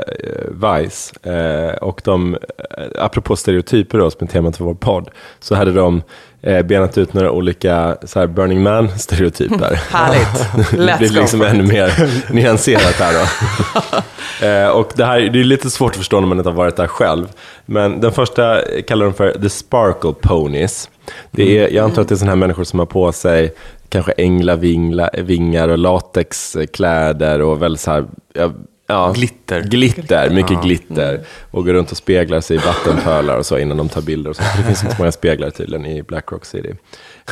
[0.50, 5.08] Vice eh, och de, eh, apropå stereotyper då, som är temat för vår podd,
[5.40, 6.02] så hade de
[6.42, 9.74] eh, benat ut några olika så här, Burning Man-stereotyper.
[9.90, 10.70] Härligt.
[10.70, 14.46] det blir liksom ännu mer nyanserat här då.
[14.46, 16.76] eh, och det här det är lite svårt att förstå när man inte har varit
[16.76, 17.26] där själv.
[17.66, 20.90] Men den första kallar de för The Sparkle Ponies.
[21.30, 23.54] Det är, jag antar att det är sådana här människor som har på sig
[23.88, 28.52] kanske änglavingar och latexkläder och väl så här, ja,
[28.88, 29.62] ja, Glitter.
[29.62, 31.20] Glitter, mycket glitter.
[31.50, 34.30] Och går runt och speglar sig i vattenpölar och så innan de tar bilder.
[34.30, 34.42] Och så.
[34.56, 36.74] Det finns inte så många speglar tydligen i Black Rock City.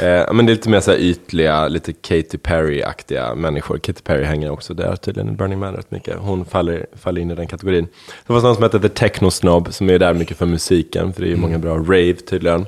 [0.03, 3.79] Eh, men det är lite mer så här ytliga, lite Katy Perry-aktiga människor.
[3.79, 6.17] Katy Perry hänger också där tydligen i Burning Man rätt mycket.
[6.19, 7.89] Hon faller, faller in i den kategorin.
[8.27, 11.13] Det var någon som hette The Techno Snob som är där mycket för musiken.
[11.13, 12.67] För det är ju många bra rave tydligen.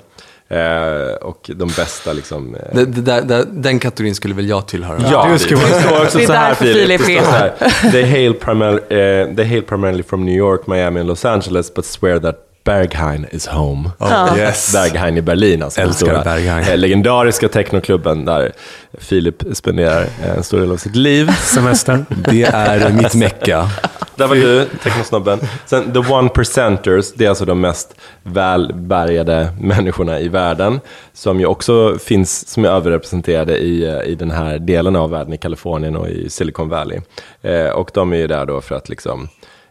[0.50, 2.54] Eh, och de bästa liksom...
[2.54, 4.98] Eh, Det, det, där- där- den kategorin skulle väl jag tillhöra?
[5.11, 6.74] Ja, Du ska vara- det står också Det så här Filip.
[6.76, 7.90] Filip Det står så här.
[7.92, 11.84] They hail, primar, eh, they hail primarily from New York, Miami and Los Angeles but
[11.84, 12.37] swear that
[12.68, 13.90] Berghain is home.
[14.37, 14.72] Yes.
[14.72, 15.81] Berghain i Berlin alltså.
[15.81, 16.64] den Älskar stora, Berghain.
[16.68, 18.52] eh, legendariska technoklubben där
[18.98, 21.31] Filip spenderar eh, en stor del av sitt liv.
[21.33, 22.04] Semestern.
[22.09, 23.70] Det är mitt mecka.
[24.16, 25.38] Där var du, technosnobben.
[25.66, 30.81] Sen the one percenters, det är alltså de mest välbärgade människorna i världen.
[31.12, 35.33] Som ju också finns, som är överrepresenterade i, eh, i den här delen av världen,
[35.33, 37.00] i Kalifornien och i Silicon Valley.
[37.42, 39.28] Eh, och de är ju där då för att liksom,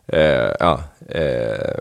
[0.07, 0.79] eh, ja,
[1.09, 1.77] eh,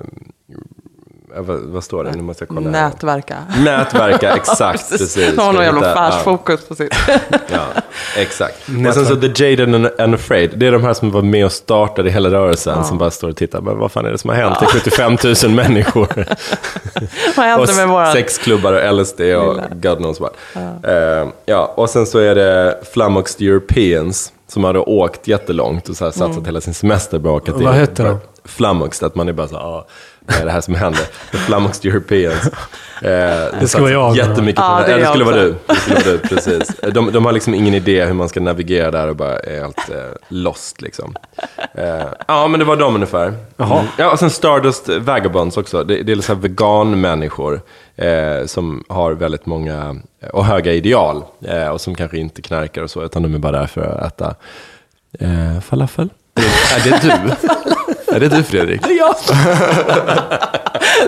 [1.43, 2.11] vad, vad står det?
[2.13, 2.71] Nu måste jag kolla.
[2.79, 2.89] här.
[2.89, 3.37] Nätverka.
[3.65, 4.91] Nätverka, exakt.
[4.91, 5.35] precis.
[5.37, 6.01] De har någon jävla Hitta- ja.
[6.07, 6.95] affärsfokus på sitt.
[7.53, 7.65] Ja,
[8.17, 8.57] exakt.
[8.89, 11.45] Och sen så The Jaded and, and Afraid, det är de här som var med
[11.45, 14.31] och startade hela rörelsen, som bara står och tittar, men vad fan är det som
[14.31, 14.57] har hänt?
[14.61, 16.09] Det är 75 000 människor.
[17.37, 18.13] Vad hände med våran...
[18.13, 20.33] sexklubbar och LSD och God knows what.
[20.83, 25.97] Eh, ja, och sen så är det Flummoxed Europeans, som har då åkt jättelångt och
[25.97, 26.45] så här satsat Mm.
[26.45, 27.65] hela sin semester på att åka till.
[27.67, 28.19] Vad heter de?
[28.45, 29.87] Flummoxed, att man är bara så ah,
[30.27, 31.03] det här som händer?
[31.33, 32.47] The Flummoxed Europeans.
[33.03, 34.17] Eh, det ska vara jag.
[34.17, 35.01] Jättemycket Ja, på det det.
[35.03, 35.55] det skulle vara du.
[35.67, 36.77] Det skulle vara du, precis.
[36.93, 39.91] De, de har liksom ingen idé hur man ska navigera där och bara är helt
[39.91, 39.97] eh,
[40.29, 41.15] lost liksom.
[41.75, 43.27] Eh, ja, men det var de ungefär.
[43.27, 43.87] Mm.
[43.99, 45.85] Ja, och sen Stardust Vagabonds också.
[45.85, 47.61] Det, det är så här vegan-människor
[47.97, 49.97] eh, som har väldigt många
[50.33, 51.25] och höga ideal.
[51.49, 54.13] Eh, och som kanske inte knarkar och så, utan de är bara där för att
[54.13, 54.35] äta
[55.21, 56.09] eh, falafel.
[56.77, 57.51] Är det du?
[58.17, 58.81] är det du Fredrik?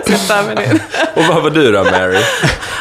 [0.05, 0.79] Sitta med det.
[1.15, 2.23] Och vad var du då, Mary?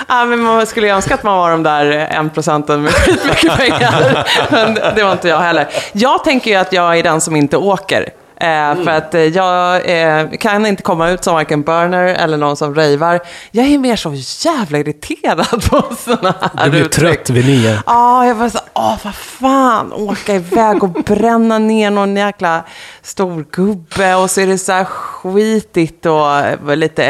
[0.08, 3.56] Ja, men man skulle ju önska att man var de där en procenten med skitmycket
[3.56, 4.28] pengar.
[4.50, 5.68] Men det var inte jag heller.
[5.92, 8.08] Jag tänker ju att jag är den som inte åker.
[8.40, 12.56] Eh, För att eh, jag eh, kan inte komma ut som varken burner eller någon
[12.56, 13.20] som ravar.
[13.50, 14.14] Jag är mer så
[14.48, 17.08] jävla irriterad på sådana här Du blir uttryck.
[17.24, 17.78] trött vid nio.
[17.86, 22.64] Ja, jag var så, åh vad fan, åka iväg och bränna ner någon jäkla
[23.02, 27.04] stor gubbe och så är det så här skitigt och lite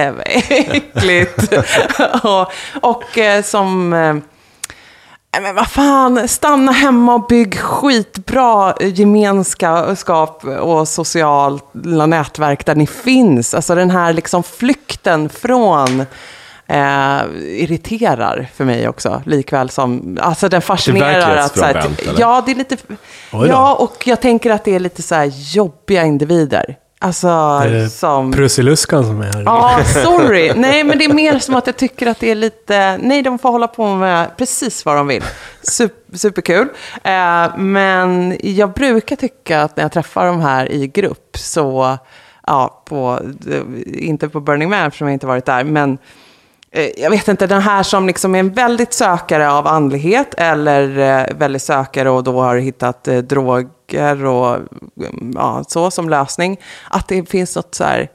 [0.49, 1.53] äckligt.
[2.23, 3.93] och och som,
[5.41, 13.55] men vad fan, stanna hemma och bygg skitbra gemenskap och sociala nätverk där ni finns.
[13.55, 16.01] Alltså den här liksom flykten från
[16.67, 19.23] eh, irriterar för mig också.
[19.27, 21.91] Likväl som, alltså den fascinerar att så här?
[22.19, 22.77] Ja, det är lite,
[23.31, 26.77] ja, och jag tänker att det är lite så här jobbiga individer.
[27.01, 28.33] Alltså, Är det som...
[28.33, 29.43] Prussiluskan som är här?
[29.47, 30.53] Ja, sorry.
[30.57, 32.99] Nej, men det är mer som att jag tycker att det är lite...
[33.03, 35.23] Nej, de får hålla på med precis vad de vill.
[35.63, 36.69] Sup- superkul.
[37.03, 41.99] Eh, men jag brukar tycka att när jag träffar de här i grupp så...
[42.47, 43.21] ja, på,
[43.87, 45.99] inte på Burning Man eftersom jag inte varit där, men eh,
[46.71, 50.99] Eh, jag vet inte, den här som liksom är en väldigt sökare av andlighet eller
[50.99, 56.61] eh, väldigt sökare och då har hittat eh, droger och mm, ja, så som lösning.
[56.91, 58.11] Att det finns något så här,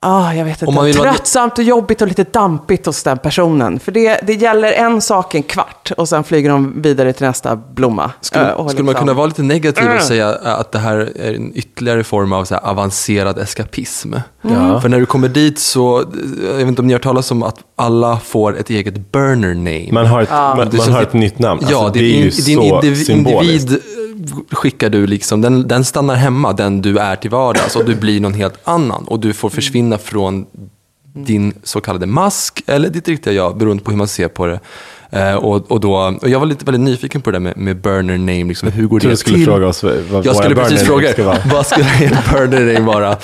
[0.00, 3.18] ah, jag vet man inte, vill vara- tröttsamt och jobbigt och lite dampigt hos den
[3.18, 3.78] personen.
[3.80, 7.56] För det, det gäller en sak en kvart och sen flyger de vidare till nästa
[7.56, 8.10] blomma.
[8.20, 9.96] Skulle, Eh, och skulle man liksom- kunna vara lite negativ Mm.
[9.96, 14.14] och säga att det här är en ytterligare form av så här avancerad eskapism?
[14.42, 14.80] Ja.
[14.80, 16.04] För när du kommer dit så,
[16.48, 19.88] jag vet inte om ni har talas om att alla får ett eget burner name.
[19.92, 21.60] Man har ett, man, Det man känns har ett nytt namn.
[21.70, 23.70] ja, Alltså, din, det är ju din så indiv, symboliskt.
[24.50, 28.20] Skickar du liksom, den, den stannar hemma, den du är till vardags och du blir
[28.20, 30.46] någon helt annan och du får försvinna från
[31.14, 34.60] din så kallade mask eller ditt riktiga jag, beroende på hur man ser på det.
[35.10, 37.76] Eh, och, och, då, och jag var lite väldigt nyfiken på det där med, med
[37.76, 39.46] burner name, liksom, hur går det du skulle till?
[39.46, 41.38] fråga oss vad jag skulle precis burner fråga ska vara.
[41.52, 43.16] vad skulle ert burner name vara?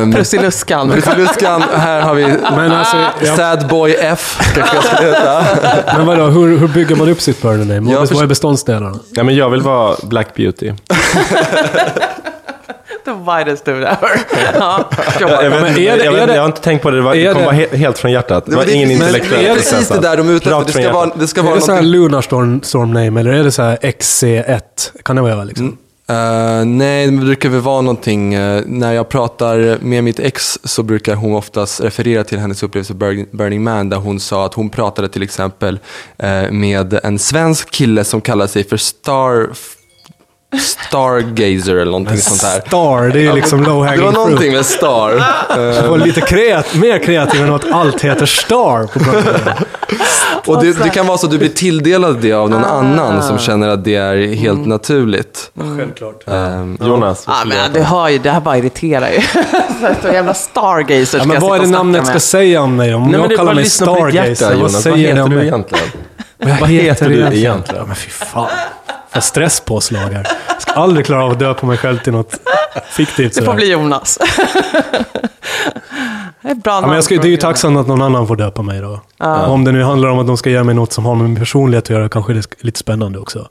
[0.00, 0.90] Um, Prussiluskan.
[0.90, 4.40] Prussiluskan, här har vi Men alltså, jag, Sad Boy F,
[5.96, 7.92] men vadå, hur, hur bygger man upp sitt burner name?
[7.92, 8.98] Jag Vad, vad är beståndsdelarna?
[9.10, 10.72] Ja, men jag vill vara Black Beauty.
[13.08, 14.10] The widest dude ever.
[14.58, 14.90] ja,
[15.20, 16.90] Jag, jag, vet, men är det- jag, vet, är det- jag har inte tänkt på
[16.90, 18.46] det, det, var, det är kom det- bara he, helt från hjärtat.
[18.46, 20.64] Det var Men ingen intellektuell Det är precis process det där de är ute efter.
[20.66, 22.00] Det ska vara, det ska Är vara det så här någonting...
[22.00, 24.60] Lunar Storm, Storm Name eller är det så här XC1?
[25.04, 25.76] Kan det vara liksom?
[26.10, 28.34] Eh, nej, det brukar väl vara någonting.
[28.34, 32.92] eh, när jag pratar med mitt ex så brukar hon oftast referera till hennes upplevelse
[32.94, 35.78] Burning- Burning Man där hon sa att hon pratade till exempel
[36.18, 39.48] eh, med en svensk kille som kallar sig för Star...
[40.56, 42.60] Stargazer eller någonting sånt där.
[42.68, 44.52] Star, det är ju liksom low Det hanging var någonting fruit.
[44.52, 45.22] med Star.
[45.78, 50.88] Eh, Och lite kreat, mer kreativ än att allt heter Star på och det, det
[50.88, 53.94] kan vara så att du blir tilldelad det av någon annan som känner att det
[53.94, 55.50] är helt naturligt.
[55.78, 56.22] Självklart.
[56.28, 59.20] Ehm, Jonas, vad Ja, skulle men du du hör ju, det här bara irriterar ju.
[60.02, 62.22] så jävla stargazer Ja, men vad är det namnet snacka ska med.
[62.22, 62.94] säga om mig?
[62.94, 63.94] Om Nej, men jag det kallar mig ditt hjärta,
[64.34, 64.72] Stargazer, vad Jonas.
[64.72, 65.46] Vad säger det heter om du mig?
[65.46, 65.84] egentligen?
[66.60, 67.86] Vad heter du Ja, egentligen?
[67.86, 68.46] men fy fan.
[69.20, 70.26] För stresspåslag här.
[70.48, 72.34] Jag ska aldrig klara av att döpa mig själv till något
[72.90, 73.56] fiktivt Det får sådär.
[73.56, 74.18] bli Jonas.
[76.42, 78.36] det är bra Ja, men jag ska, det är ju tacksamt att någon annan får
[78.36, 79.00] döpa mig då.
[79.26, 81.38] Om det nu handlar om att de ska ge mig något som har med min
[81.38, 83.48] personlighet att göra, kanske det är lite spännande också.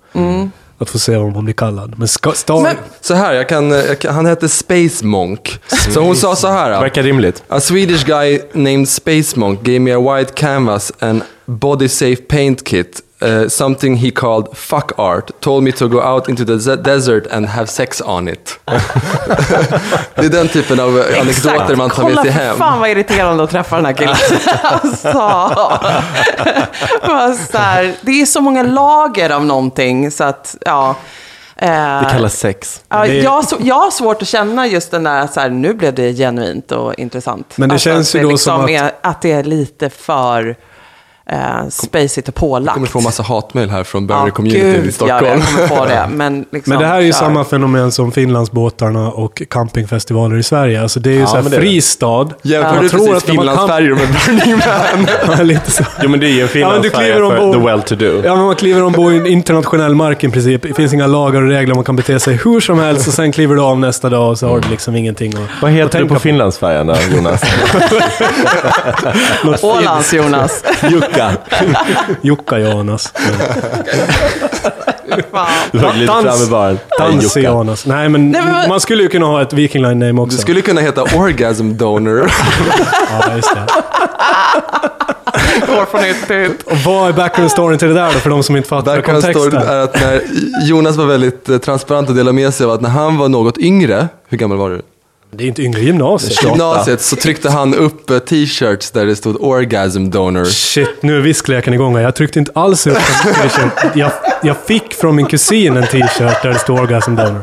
[0.80, 1.94] Att få se om man blir kallad.
[2.00, 2.62] Men ska, Star...
[2.62, 5.60] Men- Så här, jag kan, jag kan, han hette Space Monk.
[5.94, 6.70] Så hon sa så här.
[6.82, 7.44] Verkar rimligt.
[7.48, 12.64] A Swedish guy named Space Monk gave me a white canvas and body safe paint
[12.64, 13.02] kit.
[13.22, 15.32] Uh, something he called fuck art.
[15.42, 18.60] Told me to go out into the desert and have sex on it.
[20.16, 22.58] det är den typen av anekdoter man tar med Kolla sig hem.
[22.58, 24.16] fan vad irriterande att träffa den här killen.
[24.64, 25.08] alltså.
[27.58, 30.96] Här, det är så många lager av någonting så att, ja.
[31.56, 31.70] Eh,
[32.02, 32.82] Det kallas sex.
[32.90, 35.94] Ja, Det- jag, jag har svårt att känna just den där, så här, nu blev
[35.94, 37.54] det genuint och intressant.
[37.58, 40.56] Men det Alltså känns ju då liksom som att- Är, att det är lite för
[41.32, 41.38] eh,
[41.70, 42.66] spacigt och pålagt.
[42.68, 45.26] Jag kommer få massa hatmejl här från Burner Ja, Community gud, i Ja, Stockholm.
[45.26, 46.08] jag kommer få det.
[46.12, 47.20] Men, liksom, Men det här är ju kör.
[47.20, 50.82] samma fenomen som Finlandsbåtarna och campingfestivaler i Sverige.
[50.82, 52.28] Alltså det är ju Ja, så här är fristad.
[52.42, 55.08] Jämför du tror precis Finlandsfärjor med Burning Man?
[55.38, 55.84] Ja, lite så.
[56.04, 58.22] Jo, men det är ju en Ja, men du finlandsfärja kliver för the well-to-do.
[58.26, 60.62] Ja, men man kliver ombord i en internationell mark i princip.
[60.62, 63.32] Det finns inga lagar och regler, man kan bete sig hur som helst och sen
[63.32, 66.00] kliver du av nästa dag och så har du liksom ingenting att Vad att heter
[66.02, 67.42] du på finlandsfärjan då, Jonas?
[69.64, 70.64] Ålands Jonas.
[71.18, 71.38] Jukka.
[72.22, 73.14] Jukka-Jonas.
[75.72, 76.80] Du lite Dans- fram i baren.
[77.00, 77.86] Danse-Jonas.
[77.86, 80.36] Nej, men, Nej, men- man skulle ju kunna ha ett Viking Line-name också.
[80.36, 82.32] Du skulle kunna heta Orgasm Donor.
[83.20, 83.62] Ja, just det.
[85.68, 86.64] Går från ett till ett.
[86.64, 89.24] Och vad är background storyn till det där då, för de som inte fattar Background
[89.24, 89.74] story kontexten?
[89.76, 90.22] är att när
[90.68, 93.58] Jonas var väldigt eh, transparent och delade med sig av att när han var något
[93.58, 94.82] yngre, hur gammal var du?
[95.32, 96.44] Det är inte yngre gymnasiet.
[96.44, 100.46] Gymnasiet så tryckte han upp eh, t-shirts där det stod Orgasm Donor.
[100.46, 102.02] Shit, nu är viskleken igång här.
[102.02, 103.96] Jag tryckte inte alls upp en t-shirt.
[103.96, 104.12] Jag,
[104.44, 107.42] jag fick från min kusin en t-shirt där det står Orgasm Donor.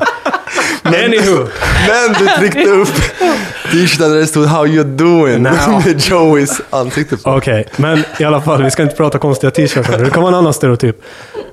[0.84, 1.46] Anywho.
[1.88, 2.94] Men du tryckte upp
[3.72, 5.42] t-shirtar där det stod How you doing?
[5.42, 5.52] Nej.
[5.86, 7.30] Med Joeys ansikte på.
[7.30, 9.98] Okej, men i alla fall, vi ska inte prata konstiga t-shirtar.
[9.98, 10.96] Det kan vara en annan stereotyp.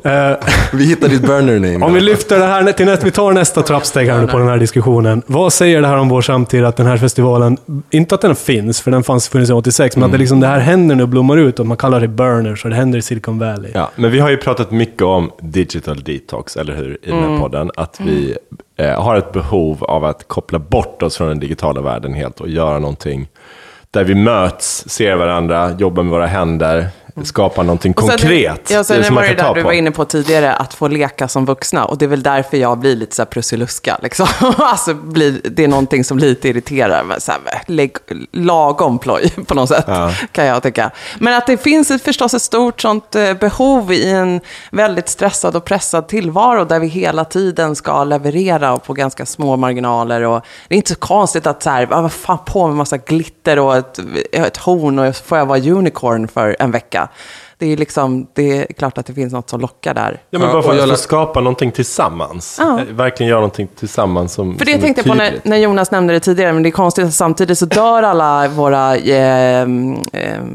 [0.03, 0.31] Eh,
[0.73, 1.85] Vi hittade ditt burner name.
[1.85, 4.47] om vi lyfter det här till nästa, vi tar nästa trappsteg här nu på den
[4.47, 5.21] här diskussionen.
[5.25, 7.57] Vad säger det här om vår samtid, att den här festivalen,
[7.91, 10.59] inte att den finns, för den fanns funnits 86, men att det, liksom, det här
[10.59, 13.39] händer nu och blommar ut och man kallar det burner, så det händer i Silicon
[13.39, 13.71] Valley.
[13.73, 17.37] Ja, men vi har ju pratat mycket om digital detox, eller hur, i den här
[17.39, 17.71] podden.
[17.77, 18.37] Att vi eh,
[18.81, 22.49] Eh, har ett behov av att koppla bort oss från den digitala världen helt och
[22.49, 23.27] göra någonting
[23.91, 26.87] där vi möts, ser varandra, jobbar med våra händer,
[27.23, 28.69] skapa någonting Och sen- konkret.
[28.71, 29.65] Ja, sen som var det där du på.
[29.65, 31.85] var inne på tidigare, att få leka som vuxna.
[31.85, 33.97] Och det är väl därför jag blir lite så här prussiluska.
[34.03, 34.27] Liksom.
[34.57, 37.03] alltså, blir, det är någonting som lite irriterar.
[37.03, 37.91] Men så här, lägg,
[38.31, 40.11] lagom ploj på något sätt, Ja.
[40.31, 40.91] kan jag tycka.
[41.19, 45.55] Men att det finns ett, förstås ett stort sånt eh, behov i en väldigt stressad
[45.55, 50.21] och pressad tillvaro, där vi hela tiden ska leverera och på ganska små marginaler.
[50.21, 52.97] Och det är inte så konstigt att så här, ah, vad fan på med massa
[52.97, 53.99] glitter och ett,
[54.31, 57.00] ett horn och får jag vara unicorn för en vecka.
[57.01, 57.07] Yeah.
[57.61, 60.21] Det är, liksom, det är klart att det finns något som lockar där.
[60.29, 62.57] Ja, men Ja, bara för och att skapa någonting tillsammans.
[62.59, 62.79] Ja.
[62.79, 65.91] Eh, Verkligen göra någonting tillsammans som För det som tänkte jag på när, när Jonas
[65.91, 69.67] nämnde det tidigare, men det är konstigt att samtidigt så dör alla våra eh, eh,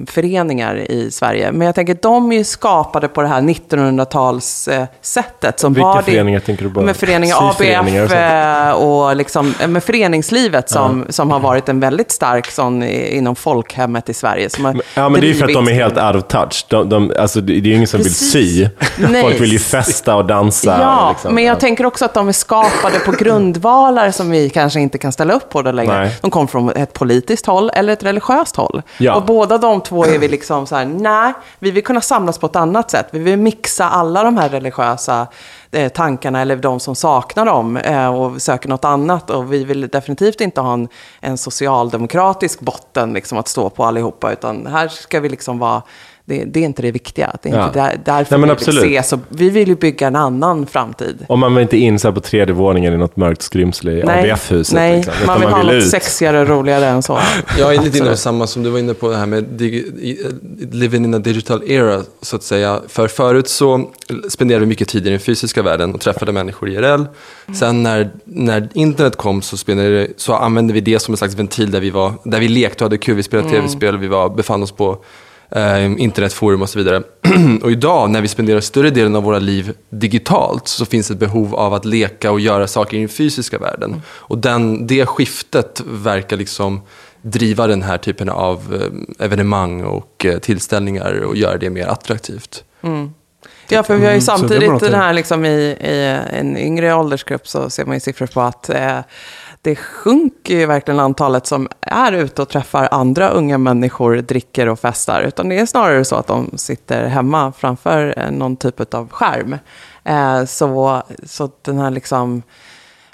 [0.06, 1.52] föreningar i Sverige.
[1.52, 5.60] Men jag tänker, de är ju skapade på det här 1900-talssättet.
[5.60, 6.80] som Vilka var det- föreningar tänker du på?
[6.80, 8.12] Med föreningar, och ABF sånt.
[8.12, 13.36] eh, och liksom, eh, med föreningslivet som, som har varit en väldigt stark sån inom
[13.36, 14.50] folkhemmet i Sverige.
[14.50, 16.66] Som har Ja, men det är ju för att de är helt out of touch.
[16.68, 18.34] De, de, alltså, det är ju ingen som Precis.
[18.34, 18.68] vill sy.
[18.98, 19.22] Nej.
[19.22, 20.78] Folk vill ju festa och dansa.
[20.80, 21.34] Ja, liksom.
[21.34, 21.60] men jag Ja.
[21.60, 25.48] tänker också att de är skapade på grundvalar som vi kanske inte kan ställa upp
[25.48, 25.98] på det längre.
[25.98, 26.16] Nej.
[26.20, 28.82] De kommer från ett politiskt håll eller ett religiöst håll.
[28.98, 29.14] Ja.
[29.14, 32.46] Och båda de två är vi liksom så här, nej, vi vill kunna samlas på
[32.46, 33.06] ett annat sätt.
[33.10, 35.26] Vi vill mixa alla de här religiösa
[35.72, 39.30] eh, tankarna eller de som saknar dem eh, och söker något annat.
[39.30, 40.88] Och vi vill definitivt inte ha en,
[41.20, 45.82] en socialdemokratisk botten liksom, att stå på allihopa, utan här ska vi liksom vara
[46.28, 47.36] det, det är inte det viktiga.
[47.42, 47.66] Det är Ja.
[47.66, 49.02] inte där, därför Nej, men vi vill se.
[49.02, 51.26] Så vi vill ju bygga en annan framtid.
[51.28, 54.02] Om man vill inte in så här på tredje våningen i något mörkt skrymsle i
[54.02, 54.74] ABF-huset.
[54.74, 55.88] nej liksom, utan man vill ha något ut.
[55.90, 57.18] sexigare och roligare än så.
[57.58, 60.16] Jag är lite inne på samma som du var inne på det här med i-
[60.70, 62.80] living in a digital era, så att säga.
[62.88, 63.90] För förut så
[64.28, 67.04] spenderade vi mycket tid i den fysiska världen och träffade människor IRL.
[67.54, 71.70] Sen när, när internet kom så, spenderade, så använde vi det som en slags ventil
[71.70, 73.14] där vi, var, där vi lekte och hade kul.
[73.16, 74.98] Vi spelade tv-spel, vi var, befann oss på
[75.50, 77.02] eh, internetforum och så vidare.
[77.62, 81.54] och idag när vi spenderar större delen av våra liv digitalt så finns ett behov
[81.54, 84.02] av att leka och göra saker i den fysiska världen.
[84.08, 86.80] Och den, det skiftet verkar liksom
[87.22, 88.74] driva den här typen av
[89.18, 92.64] eh, evenemang och eh, tillställningar och göra det mer attraktivt.
[93.68, 97.48] Ja, för vi har ju Mm, samtidigt den här liksom i, i en yngre åldersgrupp
[97.48, 98.98] så ser man ju siffror på att eh,
[99.66, 104.80] det sjunker ju verkligen antalet som är ute och träffar andra unga människor, dricker och
[104.80, 105.22] festar.
[105.22, 109.58] Utan det är snarare så att de sitter hemma framför eh, någon typ av skärm.
[110.04, 112.42] Eh, så, så den här liksom...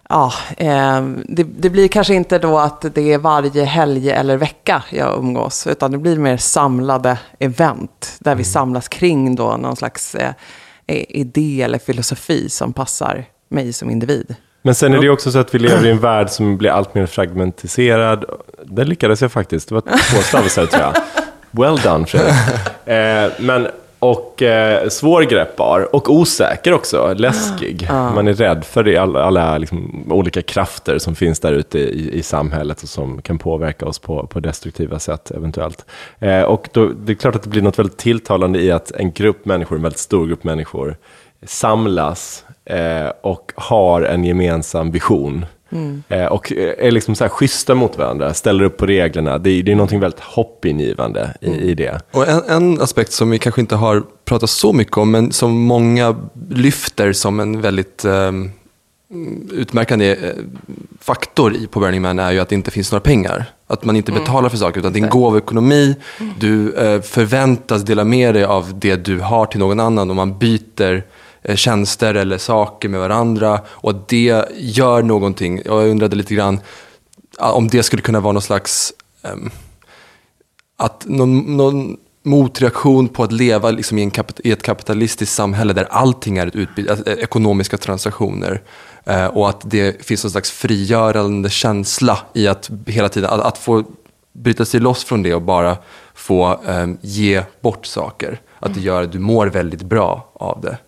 [0.09, 4.83] Ja, eh, det, det blir kanske inte då att det är varje helg eller vecka
[4.91, 10.15] jag umgås, utan det blir mer samlade event där vi samlas kring då någon slags
[10.15, 10.35] eh,
[11.09, 14.37] idé eller filosofi som passar mig som individ.
[14.63, 16.95] Men sen är det också så att vi lever i en värld som blir allt
[16.95, 18.25] mer fragmentiserad.
[18.65, 19.69] Där lyckades jag faktiskt.
[19.69, 20.95] Det var två stavelser tror jag.
[21.51, 22.35] Well done Fredrik.
[22.85, 27.15] Eh, men, och eh, svårgreppbar och osäker också.
[27.17, 27.89] Läskig.
[27.91, 32.19] Man är rädd för det, alla, alla liksom, olika krafter som finns där ute i,
[32.19, 35.87] i samhället och som kan påverka oss på, på destruktiva sätt eventuellt.
[36.19, 39.13] Eh, och då, det är klart att det blir något väldigt tilltalande i att en
[39.13, 40.97] grupp människor, en väldigt stor grupp människor,
[41.47, 45.47] samlas eh, och har en gemensam vision.
[46.09, 49.39] Eh, och är liksom så här schyssta mot varandra, ställer upp på reglerna.
[49.39, 52.01] Det är, det är någonting väldigt hoppingivande i, i det.
[52.11, 55.53] Och en, en aspekt som vi kanske inte har pratat så mycket om, men som
[55.53, 56.17] många
[56.51, 58.33] lyfter som en väldigt eh,
[59.53, 60.35] utmärkande eh,
[61.01, 63.45] faktor i, på Burning Man är ju att det inte finns några pengar.
[63.67, 65.97] Att man inte betalar för saker, utan det är en gåvoekonomi.
[66.39, 70.39] Du eh, förväntas dela med dig av det du har till någon annan och man
[70.39, 71.03] byter eh,
[71.43, 73.61] Eh, tjänster eller saker med varandra.
[73.67, 75.63] Och att det gör någonting.
[75.65, 76.61] Jag undrade lite grann
[77.39, 79.51] om det skulle kunna vara någon slags um,
[80.77, 85.73] att någon, någon motreaktion på att leva liksom i, en kapit- i ett kapitalistiskt samhälle
[85.73, 88.63] där allting är ett utbyte, alltså, eh, ekonomiska transaktioner.
[89.11, 93.59] Uh, och att det finns någon slags frigörande känsla i att hela tiden, att, att
[93.59, 93.85] få
[94.33, 95.77] bryta sig loss från det och bara
[96.15, 98.41] få um, ge bort saker.
[98.65, 100.79] Att det gör att du mår väldigt bra av det.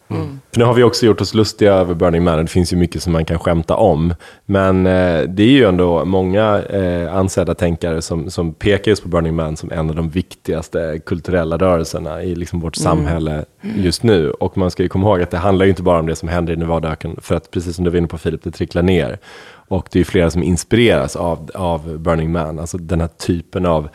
[0.52, 2.38] För nu har vi också gjort oss lustiga över Burning Man.
[2.38, 4.14] Det finns ju mycket som man kan skämta om.
[4.46, 9.08] Men eh, det är ju ändå många eh, ansedda tänkare som, som pekar just på
[9.08, 13.44] Burning Man som en av de viktigaste kulturella rörelserna i liksom vårt samhälle
[13.76, 14.30] just nu.
[14.30, 16.28] Och man ska ju komma ihåg att det handlar ju inte bara om det som
[16.28, 17.16] händer i Nevadaöken.
[17.22, 19.18] För att precis som du var inne på Filip, det tricklar ner.
[19.68, 22.58] Och det är ju flera som inspireras av, av Burning Man.
[22.58, 23.88] Alltså den här typen av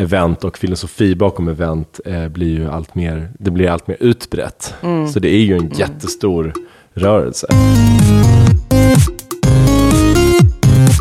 [0.00, 4.74] event och filosofi bakom event eh, blir ju allt mer, det blir allt mer utbrett.
[5.12, 6.52] Så det är ju en jättestor
[6.94, 7.46] rörelse.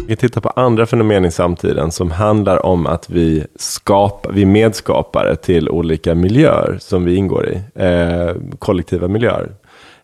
[0.08, 5.36] Vi tittar på andra fenomen i samtiden som handlar om att vi, skapar, vi medskapare
[5.36, 9.52] till olika miljöer som vi ingår i, eh, kollektiva miljöer.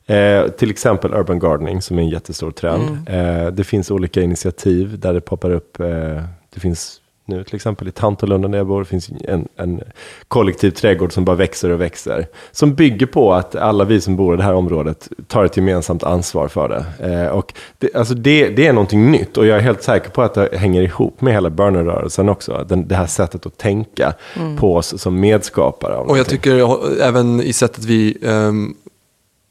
[0.05, 3.09] Eh, till exempel urban gardening som är en jättestor trend.
[3.09, 6.23] Eh, det finns olika initiativ där det poppar upp, eh,
[6.53, 9.81] det finns nu till exempel i Tantolunden där jag bor, finns en, en
[10.27, 12.27] kollektiv trädgård som bara växer och växer.
[12.51, 16.03] Som bygger på att alla vi som bor i det här området tar ett gemensamt
[16.03, 17.13] ansvar för det.
[17.13, 20.21] Eh, och det, alltså det, det är någonting nytt och jag är helt säker på
[20.21, 22.65] att det hänger ihop med hela burner-rörelsen också.
[22.69, 24.13] Den, det här sättet att tänka
[24.59, 25.93] på oss som medskapare.
[25.93, 26.37] Och jag någonting.
[26.37, 28.75] tycker även i sättet vi ehm,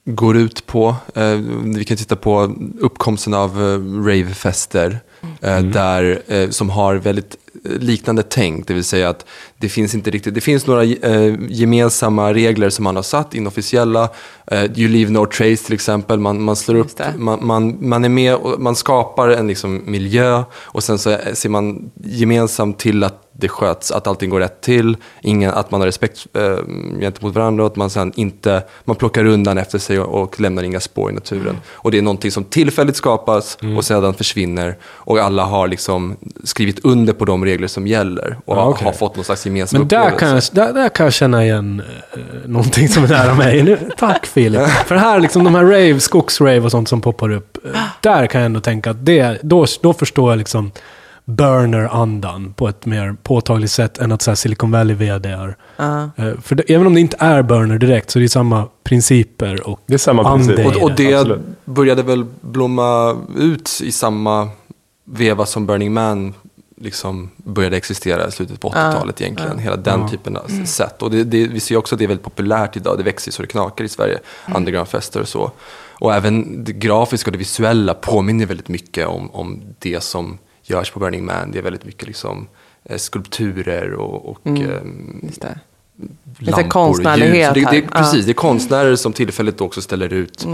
[0.05, 0.97] går ut på.
[1.15, 5.01] Eh, vi kan titta på uppkomsten av eh, ravefester.
[5.41, 8.67] Eh, där, eh, som har väldigt eh, liknande tänk.
[8.67, 9.27] Det vill säga att
[9.59, 14.09] det finns inte riktigt, det finns några eh, gemensamma regler som man har satt, inofficiella.
[14.47, 16.19] Eh, you leave no trace till exempel.
[16.19, 20.43] Man, man slår upp, man, man, man är med och man skapar en liksom, miljö
[20.53, 24.97] och sen så ser man gemensamt till att det sköts, att allting går rätt till,
[25.23, 26.57] ingen, att man har respekt eh,
[27.01, 30.63] gentemot varandra och att man sen inte, man plockar undan efter sig och, och lämnar
[30.63, 31.57] inga spår i naturen.
[31.73, 36.85] Och det är någonting som tillfälligt skapas och sedan försvinner och alla har liksom skrivit
[36.85, 38.85] under på de regler som gäller och Ja, har- okej.
[38.85, 40.51] har fått någon slags gemensam Men där upplevelse.
[40.53, 41.83] kan, jag, där, där kan jag känna igen
[42.13, 43.63] eh, någonting som är nära mig.
[43.63, 44.61] Nu, tack Filip.
[44.69, 47.59] För här, liksom de här rave, skogsrave och sånt som poppar upp.
[47.75, 50.71] eh, Där kan jag ändå tänka att det, då, då förstår jag liksom
[51.25, 55.57] burner-andan på ett mer påtagligt sätt än att så här Silicon Valley VDR.
[55.77, 56.03] Ja.
[56.17, 59.69] Eh, För det, även om det inte är burner direkt så är det samma principer
[59.69, 60.77] och Det är samma ande princip.
[60.77, 61.41] i Och, och det Absolut.
[61.65, 64.49] började väl blomma ut i samma
[65.05, 66.35] veva som Burning Man
[66.81, 69.59] liksom började existera i slutet på 80-talet egentligen.
[69.59, 70.09] Hela den Ja.
[70.09, 71.03] typen av sätt.
[71.03, 72.99] Och det, det, vi ser också att det är väldigt populärt idag.
[72.99, 74.19] Det växer så det knakar i Sverige.
[74.55, 75.51] Undergroundfester och så.
[76.01, 80.91] Och även det grafiska och det visuella påminner väldigt mycket om, om det som görs
[80.91, 81.51] på Burning Man.
[81.51, 82.49] Det är väldigt mycket liksom
[82.85, 84.41] eh, skulpturer och, och
[85.23, 85.59] Just det.
[86.39, 87.05] lampor och ljus.
[87.55, 87.75] det, det, här.
[87.75, 87.99] Ja.
[87.99, 90.47] Precis, det är konstnärer som tillfälligt också ställer ut.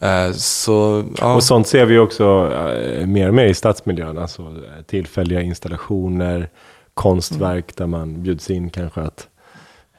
[0.00, 1.34] Eh, så, ja.
[1.34, 4.18] Och sånt ser vi också eh, mer och mer i stadsmiljön.
[4.18, 6.48] Alltså eh, tillfälliga installationer,
[6.94, 9.28] konstverk där man bjuds in kanske att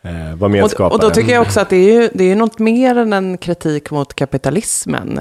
[0.01, 0.93] eh, vara Och, medskapare.
[0.93, 3.38] och då tycker jag också att det är ju det är något mer än en
[3.38, 5.20] kritik mot kapitalismen.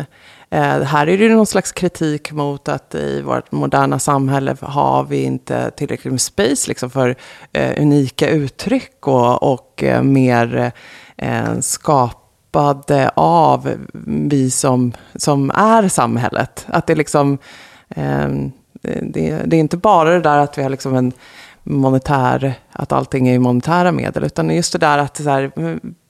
[0.52, 5.04] Eh, här är det ju någon slags kritik mot att i vårt moderna samhälle har
[5.04, 7.16] vi inte tillräckligt med space liksom, för
[7.52, 10.72] eh, unika uttryck och, och eh, mer
[11.16, 13.70] eh, skapade av
[14.04, 16.66] vi som, som är samhället.
[16.68, 17.38] Att det liksom,
[17.88, 18.28] eh,
[18.82, 21.12] det, det är inte bara det där att vi har liksom en
[21.62, 25.52] monetär, att allting är monetära medel, utan just det där att så här,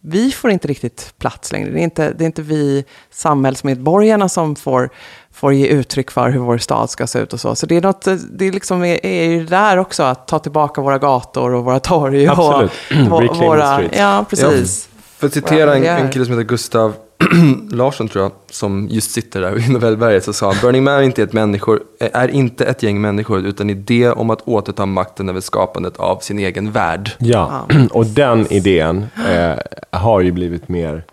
[0.02, 1.70] vi får inte riktigt plats längre.
[1.70, 4.90] Det är inte, det är inte vi samhällsmedborgarna som får,
[5.32, 7.54] får ge uttryck för hur vår stad ska se ut och så.
[7.54, 10.98] Så det är något, det är liksom, är, ju där också, att ta tillbaka våra
[10.98, 12.26] gator och våra torg.
[12.26, 12.70] Absolut.
[13.12, 14.88] Och, Reclaim the våra, ja, precis.
[15.16, 15.92] För att citera en, Ja.
[15.92, 16.94] en kille som heter Gustav
[17.70, 21.02] Larsson tror jag, som just sitter där i Nobelberget, så sa han Burning Man är
[21.02, 25.40] inte, ett människor, är inte ett gäng människor, utan idé om att återta makten över
[25.40, 27.10] skapandet av sin egen värld.
[27.18, 29.58] Ja, och den idén eh,
[29.90, 31.04] har ju blivit mer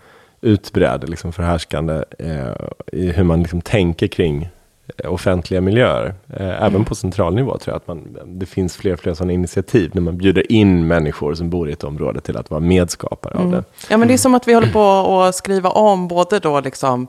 [0.42, 4.50] utbredd, liksom förhärskande eh, i hur man liksom tänker kring
[5.04, 6.14] offentliga miljöer.
[6.30, 9.34] Eh, även på central nivå tror jag att man, det finns fler och fler sådana
[9.34, 13.38] initiativ när man bjuder in människor som bor i ett område till att vara medskapare
[13.38, 13.64] av det.
[13.90, 17.08] Ja, men det är som att vi håller på att skriva om både då liksom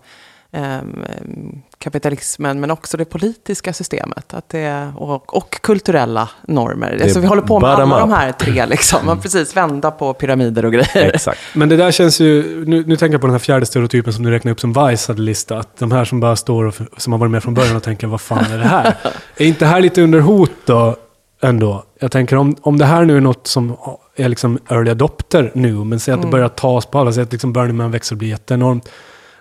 [0.53, 7.01] ehm, kapitalismen men också det politiska systemet att det, och, och kulturella normer.
[7.03, 9.07] Alltså vi håller på med alla de här tre, liksom.
[9.07, 11.15] man precis vända på pyramider och grejer.
[11.15, 11.41] Exakt.
[11.55, 14.25] Men det där känns ju, nu, nu tänker jag på den här fjärde stereotypen som
[14.25, 15.69] du räknar upp som Vice hade listat.
[15.79, 18.21] De här som bara står och som har varit med från början och tänker, vad
[18.21, 18.95] fan är det här?
[19.37, 20.97] är inte det här lite under hot då,
[21.43, 21.85] ändå?
[22.01, 23.77] Jag tänker om, om det här nu är något som
[24.17, 27.53] är liksom early adopter nu, men säg att det börjar tas på alla sätt, liksom
[27.53, 28.89] Burning Man växer och blir jätteenormt.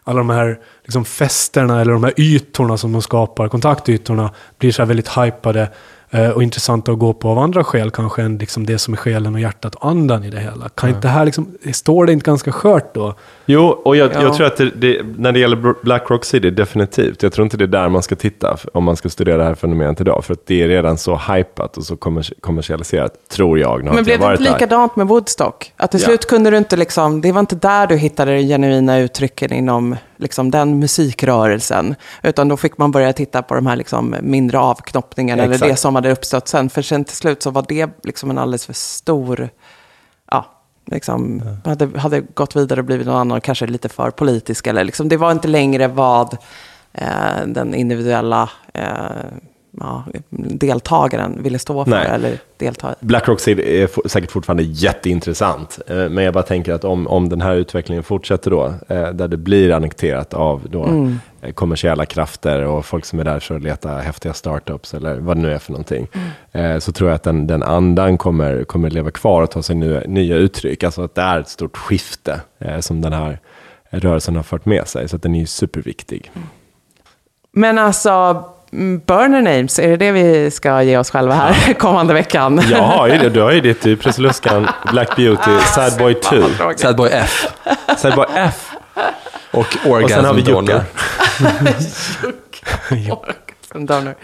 [0.08, 4.82] Alla de här liksom festerna eller de här ytorna som de skapar, kontaktytorna, blir så
[4.82, 5.70] här väldigt hypade
[6.36, 9.34] och intressanta att gå på av andra skäl kanske än liksom det som är själen
[9.36, 10.70] och hjärtat och andan i det hela.
[10.70, 13.14] Kan inte det här liksom, står det inte ganska skört då?
[13.46, 14.22] Jo, och jag, Ja.
[14.22, 17.24] jag tror att det, det, när det gäller Black Rock City, definitivt.
[17.24, 19.56] Jag tror inte det är där man ska titta om man ska studera det här
[19.56, 20.26] fenomenet idag.
[20.26, 23.84] För att det är redan så hypat och så kommers kommersialiserat, tror jag.
[23.84, 24.54] Men blev det inte där.
[24.54, 25.74] likadant med Woodstock?
[25.78, 26.06] Att till Ja.
[26.08, 29.96] slut kunde du inte liksom, det var inte där du hittade de genuina uttrycken inom
[30.18, 31.96] liksom den musikrörelsen.
[32.24, 35.72] Utan då fick man börja titta på de här liksom mindre avknoppningarna eller Exakt.
[35.72, 36.70] det som hade uppstått sen.
[36.70, 39.50] För sen till slut så var det liksom en alldeles för stor,
[40.32, 40.46] ja,
[40.86, 44.68] liksom, hade, hade gått vidare och blivit någon annan, kanske lite för politisk.
[44.68, 46.38] Eller liksom, det var inte längre vad
[46.94, 48.86] eh, den individuella eh,
[49.80, 51.92] ja, deltagaren ville stå för.
[51.92, 52.08] Nej.
[52.08, 52.96] Eller delta.
[53.00, 57.56] Blackrock är säkert fortfarande jätteintressant, eh, men jag bara tänker att om, om den här
[57.56, 61.20] utvecklingen fortsätter då, eh, där det blir annekterat av då Mm.
[61.42, 65.38] eh, kommersiella krafter och folk som är där för att leta häftiga startups eller vad
[65.38, 66.08] det nu är för någonting,
[66.52, 66.82] Mm.
[66.82, 70.00] så tror jag att den, den andan kommer, kommer leva kvar och ta sig nya,
[70.00, 70.84] nya uttryck.
[70.84, 72.42] Alltså att det är ett stort skifte
[72.80, 73.40] som den här
[73.90, 76.32] rörelsen har fört med sig, så att den är ju superviktig.
[77.52, 78.44] Men alltså, mm,
[79.06, 82.60] burner names, är det det vi ska ge oss själva här kommande veckan?
[82.60, 86.36] Har ju det, du har ju ditt i Prussiluskan, Black Beauty, Sad Boy 2,
[86.76, 87.48] Sad Boy F
[87.98, 88.72] Sad Boy F
[89.52, 90.42] och och Orgasm sen har vi.
[93.08, 93.34] Jocke.
[93.74, 94.16] Donor.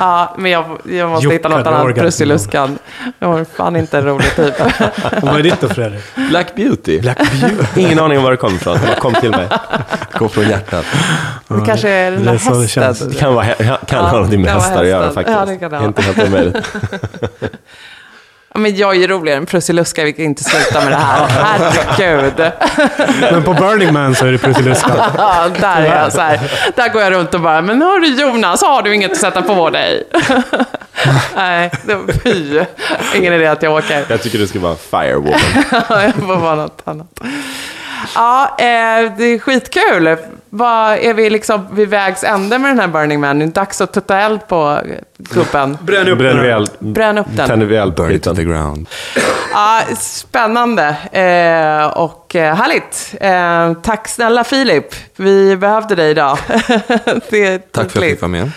[0.00, 1.94] Ja, men jag, jag måste hitta något annat.
[1.94, 2.78] Prussiluskan.
[3.18, 4.54] Jag var fan inte en rolig typ.
[5.22, 6.02] Vad är ditt då Fredrik?
[6.30, 7.00] Black Beauty.
[7.00, 7.80] Black Beauty.
[7.80, 8.78] Ingen aning om var det kom ifrån.
[8.86, 9.48] Det kom till mig.
[10.18, 10.84] Går från hjärtat.
[11.48, 12.68] Det kanske är den det där är så det hästen.
[12.82, 12.98] känns.
[12.98, 15.14] Det kan, vara, kan Ja, ha någonting med det hästar att göra hästen.
[15.14, 15.38] faktiskt.
[15.38, 15.84] Ja, det kan det ha.
[15.84, 16.56] Inte helt omöjligt.
[18.56, 21.26] Ja, men jag är ju roligare än Prussiluska, vi kan inte sluta med det här.
[21.28, 22.52] Herregud.
[23.32, 24.96] Men på Burning Man så är det Prussiluskan.
[25.18, 26.40] Ja, där är jag så här.
[26.76, 29.70] Där går jag runt och bara, men hörru Jonas, har du inget att sätta på
[29.70, 30.04] dig?
[31.36, 32.64] Nej, det fy.
[33.14, 34.04] Ingen idé att jag åker.
[34.08, 35.40] Jag tycker du ska vara Firewoman.
[35.88, 37.20] jag får vara något annat.
[38.14, 40.16] Ja, eh, det är skitkul.
[40.50, 43.38] Vad är vi liksom vid vägs ände med den här Burning Man?
[43.38, 44.78] Det är dags att tutta eld på
[45.18, 45.78] gubben.
[45.82, 46.56] Bränn upp Bränner vi den.
[46.56, 47.48] eld, Bränn upp den.
[47.48, 48.36] tänder vi eld på Burn it to skiten.
[48.36, 48.88] the ground.
[49.52, 53.14] Ja, spännande eh, och eh, härligt.
[53.20, 54.86] Eh, tack snälla Filip.
[55.16, 56.38] Vi behövde dig idag.
[57.30, 58.10] det är Tack för att jag tydligt.
[58.10, 58.50] fick vara med.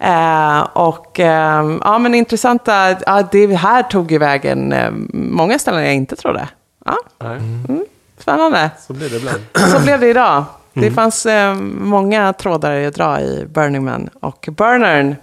[0.00, 5.84] Eh, och eh, ja, men intressanta, ja, det här tog ju vägen eh, många ställen
[5.84, 6.48] jag inte trodde.
[6.84, 6.96] Ja.
[7.20, 7.84] Mm,
[8.22, 8.70] spännande.
[8.86, 9.40] Så blir det ibland.
[9.72, 10.44] Så blev det idag.
[10.72, 15.16] Det fanns eh, många trådar att dra i Burning Man och Burnern.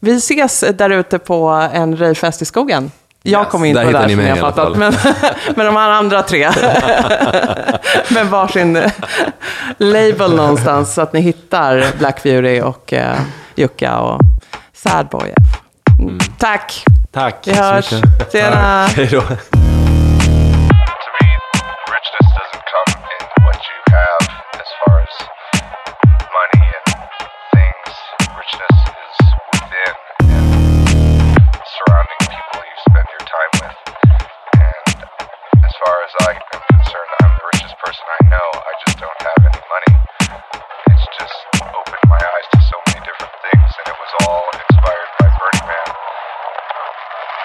[0.00, 2.90] Vi ses där ute på en röjfest i skogen.
[3.22, 4.76] Jag Yes, kommer inte där där som jag fattat.
[4.76, 4.92] Men,
[5.56, 6.50] men de här andra tre.
[8.08, 8.78] med varsin
[9.78, 13.16] label någonstans så att ni hittar Black Fury och eh,
[13.54, 14.20] Jukka och
[14.72, 15.34] Sad Boy.
[16.00, 16.18] Mm.
[16.38, 16.84] Tack.
[17.12, 17.36] Tack.
[17.46, 17.90] Vi hörs.
[18.32, 18.86] Tjena.
[18.86, 19.22] Hej då.